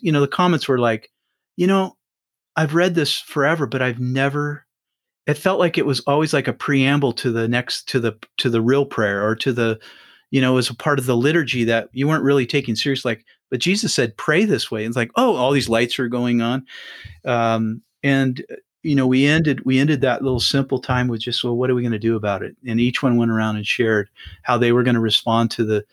[0.00, 1.10] you know the comments were like,
[1.56, 1.96] you know,
[2.56, 4.66] I've read this forever, but I've never.
[5.28, 8.50] It felt like it was always like a preamble to the next to the to
[8.50, 9.78] the real prayer or to the,
[10.32, 13.04] you know, as a part of the liturgy that you weren't really taking serious.
[13.04, 16.08] Like, but Jesus said, "Pray this way." And it's like, oh, all these lights are
[16.08, 16.66] going on,
[17.24, 18.44] um, and
[18.82, 21.74] you know, we ended we ended that little simple time with just, well, what are
[21.74, 22.56] we going to do about it?
[22.66, 24.08] And each one went around and shared
[24.42, 25.84] how they were going to respond to the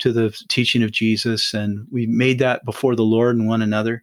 [0.00, 4.02] to the teaching of Jesus, and we made that before the Lord and one another.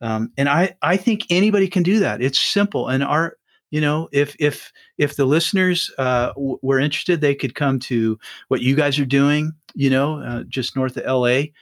[0.00, 2.22] Um, and I I think anybody can do that.
[2.22, 3.36] It's simple, and our
[3.70, 8.18] you know if if if the listeners uh, w- were interested, they could come to
[8.48, 9.52] what you guys are doing.
[9.74, 11.52] You know, uh, just north of L.A.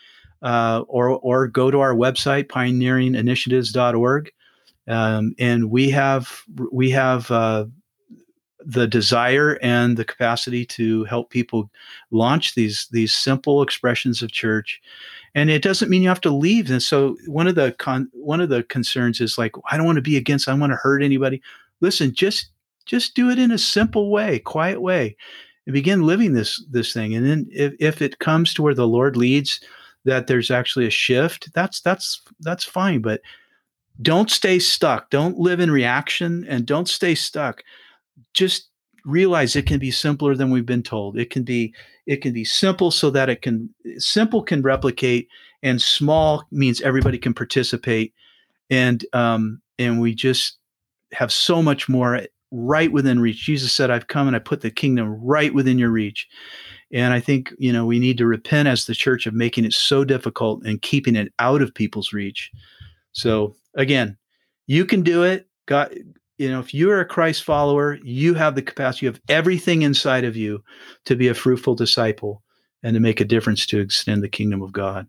[0.43, 4.33] Uh, or or go to our website pioneeringinitiatives.org
[4.89, 6.43] um, and we have
[6.73, 7.67] we have uh,
[8.65, 11.71] the desire and the capacity to help people
[12.11, 14.81] launch these these simple expressions of church.
[15.35, 16.71] And it doesn't mean you have to leave.
[16.71, 19.97] And so one of the con- one of the concerns is like i don't want
[19.97, 21.43] to be against i don't want to hurt anybody.
[21.81, 22.49] Listen just
[22.85, 25.17] just do it in a simple way quiet way
[25.67, 27.15] and begin living this this thing.
[27.15, 29.61] And then if, if it comes to where the lord leads
[30.05, 33.01] that there's actually a shift that's that's that's fine.
[33.01, 33.21] But
[34.01, 35.11] don't stay stuck.
[35.11, 37.63] Don't live in reaction and don't stay stuck.
[38.35, 38.69] Just
[39.05, 41.19] realize it can be simpler than we've been told.
[41.19, 41.75] It can be
[42.07, 45.29] it can be simple so that it can simple can replicate
[45.63, 48.13] and small means everybody can participate
[48.71, 50.59] and um and we just
[51.13, 52.21] have so much more
[52.53, 53.39] right within reach.
[53.39, 56.29] Jesus said, I've come and I put the kingdom right within your reach.
[56.93, 59.73] And I think, you know, we need to repent as the church of making it
[59.73, 62.51] so difficult and keeping it out of people's reach.
[63.13, 64.19] So again,
[64.67, 65.49] you can do it.
[65.67, 65.95] God,
[66.43, 70.37] you know, if you're a Christ follower, you have the capacity, of everything inside of
[70.37, 70.65] you
[71.05, 72.43] to be a fruitful disciple
[72.83, 75.07] and to make a difference to extend the kingdom of God.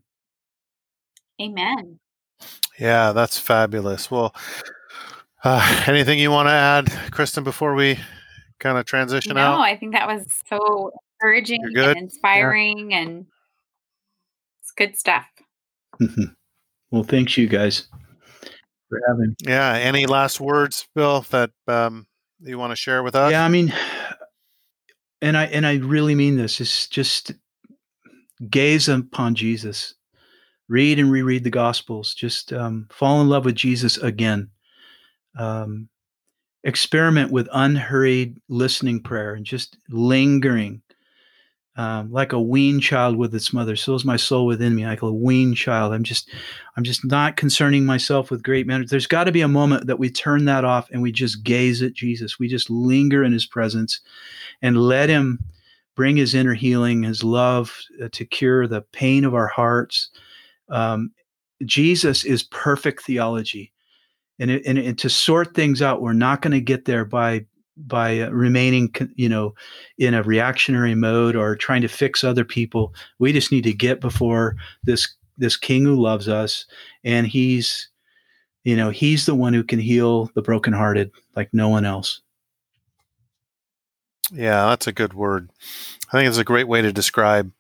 [1.42, 2.00] Amen.
[2.78, 4.12] Yeah, that's fabulous.
[4.12, 4.36] Well,
[5.44, 7.98] uh, anything you want to add, Kristen, before we
[8.60, 9.58] kind of transition no, out?
[9.58, 12.98] No, I think that was so encouraging and inspiring, yeah.
[13.00, 13.26] and
[14.62, 15.26] it's good stuff.
[16.92, 17.88] well, thanks, you guys
[18.94, 19.36] for having.
[19.46, 19.74] Yeah.
[19.74, 22.08] Any last words, Bill, that um,
[22.42, 23.32] you want to share with us?
[23.32, 23.74] Yeah, I mean,
[25.22, 26.62] and I and I really mean this.
[26.62, 27.34] Is just
[28.50, 29.96] gaze upon Jesus,
[30.68, 32.14] read and reread the Gospels.
[32.14, 34.50] Just um, fall in love with Jesus again.
[35.38, 35.90] Um,
[36.64, 40.82] experiment with unhurried listening prayer and just lingering
[41.76, 43.76] um, like a weaned child with its mother.
[43.76, 45.92] So is my soul within me, like a weaned child.
[45.92, 46.30] I'm just,
[46.78, 48.92] I'm just not concerning myself with great matters.
[48.92, 51.82] There's got to be a moment that we turn that off and we just gaze
[51.82, 52.38] at Jesus.
[52.38, 54.00] We just linger in His presence,
[54.62, 55.40] and let Him
[55.96, 60.10] bring His inner healing, His love uh, to cure the pain of our hearts.
[60.70, 61.12] Um,
[61.66, 63.72] Jesus is perfect theology.
[64.40, 67.46] And, it, and, and to sort things out, we're not going to get there by
[67.78, 69.54] by uh, remaining you know
[69.98, 72.94] in a reactionary mode or trying to fix other people.
[73.20, 76.66] We just need to get before this this king who loves us
[77.04, 77.90] and he's
[78.64, 82.22] you know he's the one who can heal the brokenhearted like no one else.
[84.32, 85.50] Yeah that's a good word.
[86.10, 87.52] I think it's a great way to describe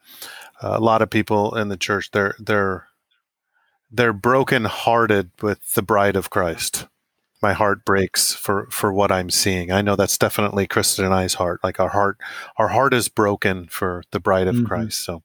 [0.61, 2.11] uh, a lot of people in the church.
[2.11, 2.87] They're they're
[3.91, 6.87] they're brokenhearted with the bride of christ
[7.43, 9.71] my heart breaks for for what I'm seeing.
[9.71, 11.59] I know that's definitely Kristen and I's heart.
[11.63, 12.17] Like our heart,
[12.57, 14.65] our heart is broken for the bride of mm-hmm.
[14.65, 15.05] Christ.
[15.05, 15.21] So,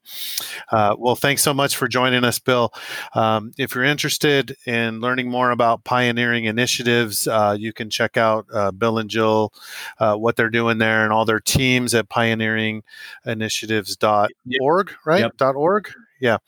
[0.70, 2.72] uh, well, thanks so much for joining us, Bill.
[3.14, 8.46] Um, if you're interested in learning more about pioneering initiatives, uh, you can check out
[8.52, 9.52] uh, Bill and Jill,
[10.00, 14.92] uh, what they're doing there, and all their teams at pioneeringinitiatives.org.
[15.06, 15.20] Right?
[15.20, 15.40] Yep.
[15.54, 15.92] .org.
[16.20, 16.38] Yeah.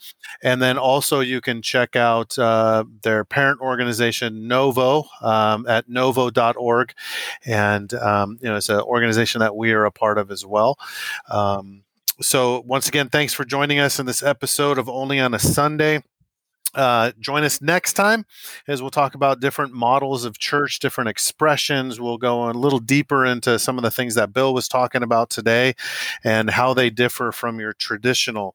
[0.42, 6.92] And then also you can check out uh, their parent organization, Novo, um, at novo.org.
[7.44, 10.78] And, um, you know, it's an organization that we are a part of as well.
[11.28, 11.82] Um,
[12.20, 16.02] so, once again, thanks for joining us in this episode of Only on a Sunday.
[16.74, 18.24] Uh, join us next time
[18.68, 22.00] as we'll talk about different models of church, different expressions.
[22.00, 25.30] We'll go a little deeper into some of the things that Bill was talking about
[25.30, 25.74] today
[26.22, 28.54] and how they differ from your traditional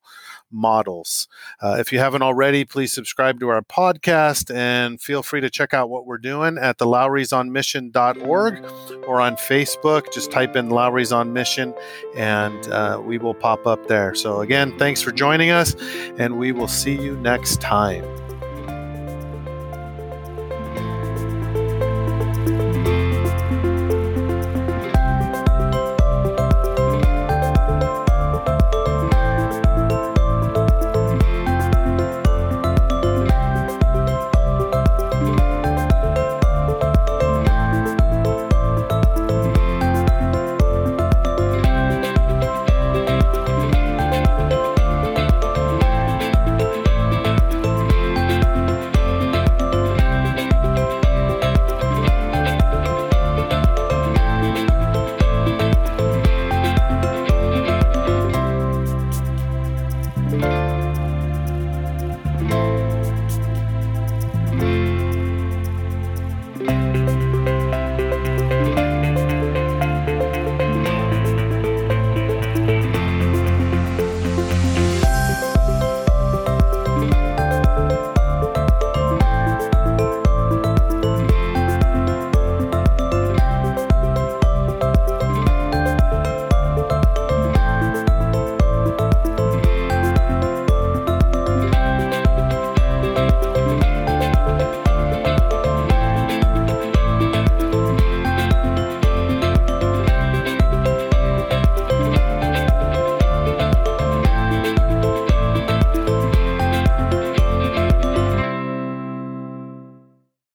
[0.51, 1.27] models.
[1.61, 5.73] Uh, if you haven't already, please subscribe to our podcast and feel free to check
[5.73, 8.65] out what we're doing at the lowrysonmission.org
[9.07, 10.13] or on Facebook.
[10.13, 11.73] Just type in Lowry's on Mission
[12.15, 14.15] and uh, we will pop up there.
[14.15, 15.75] So, again, thanks for joining us
[16.17, 18.04] and we will see you next time.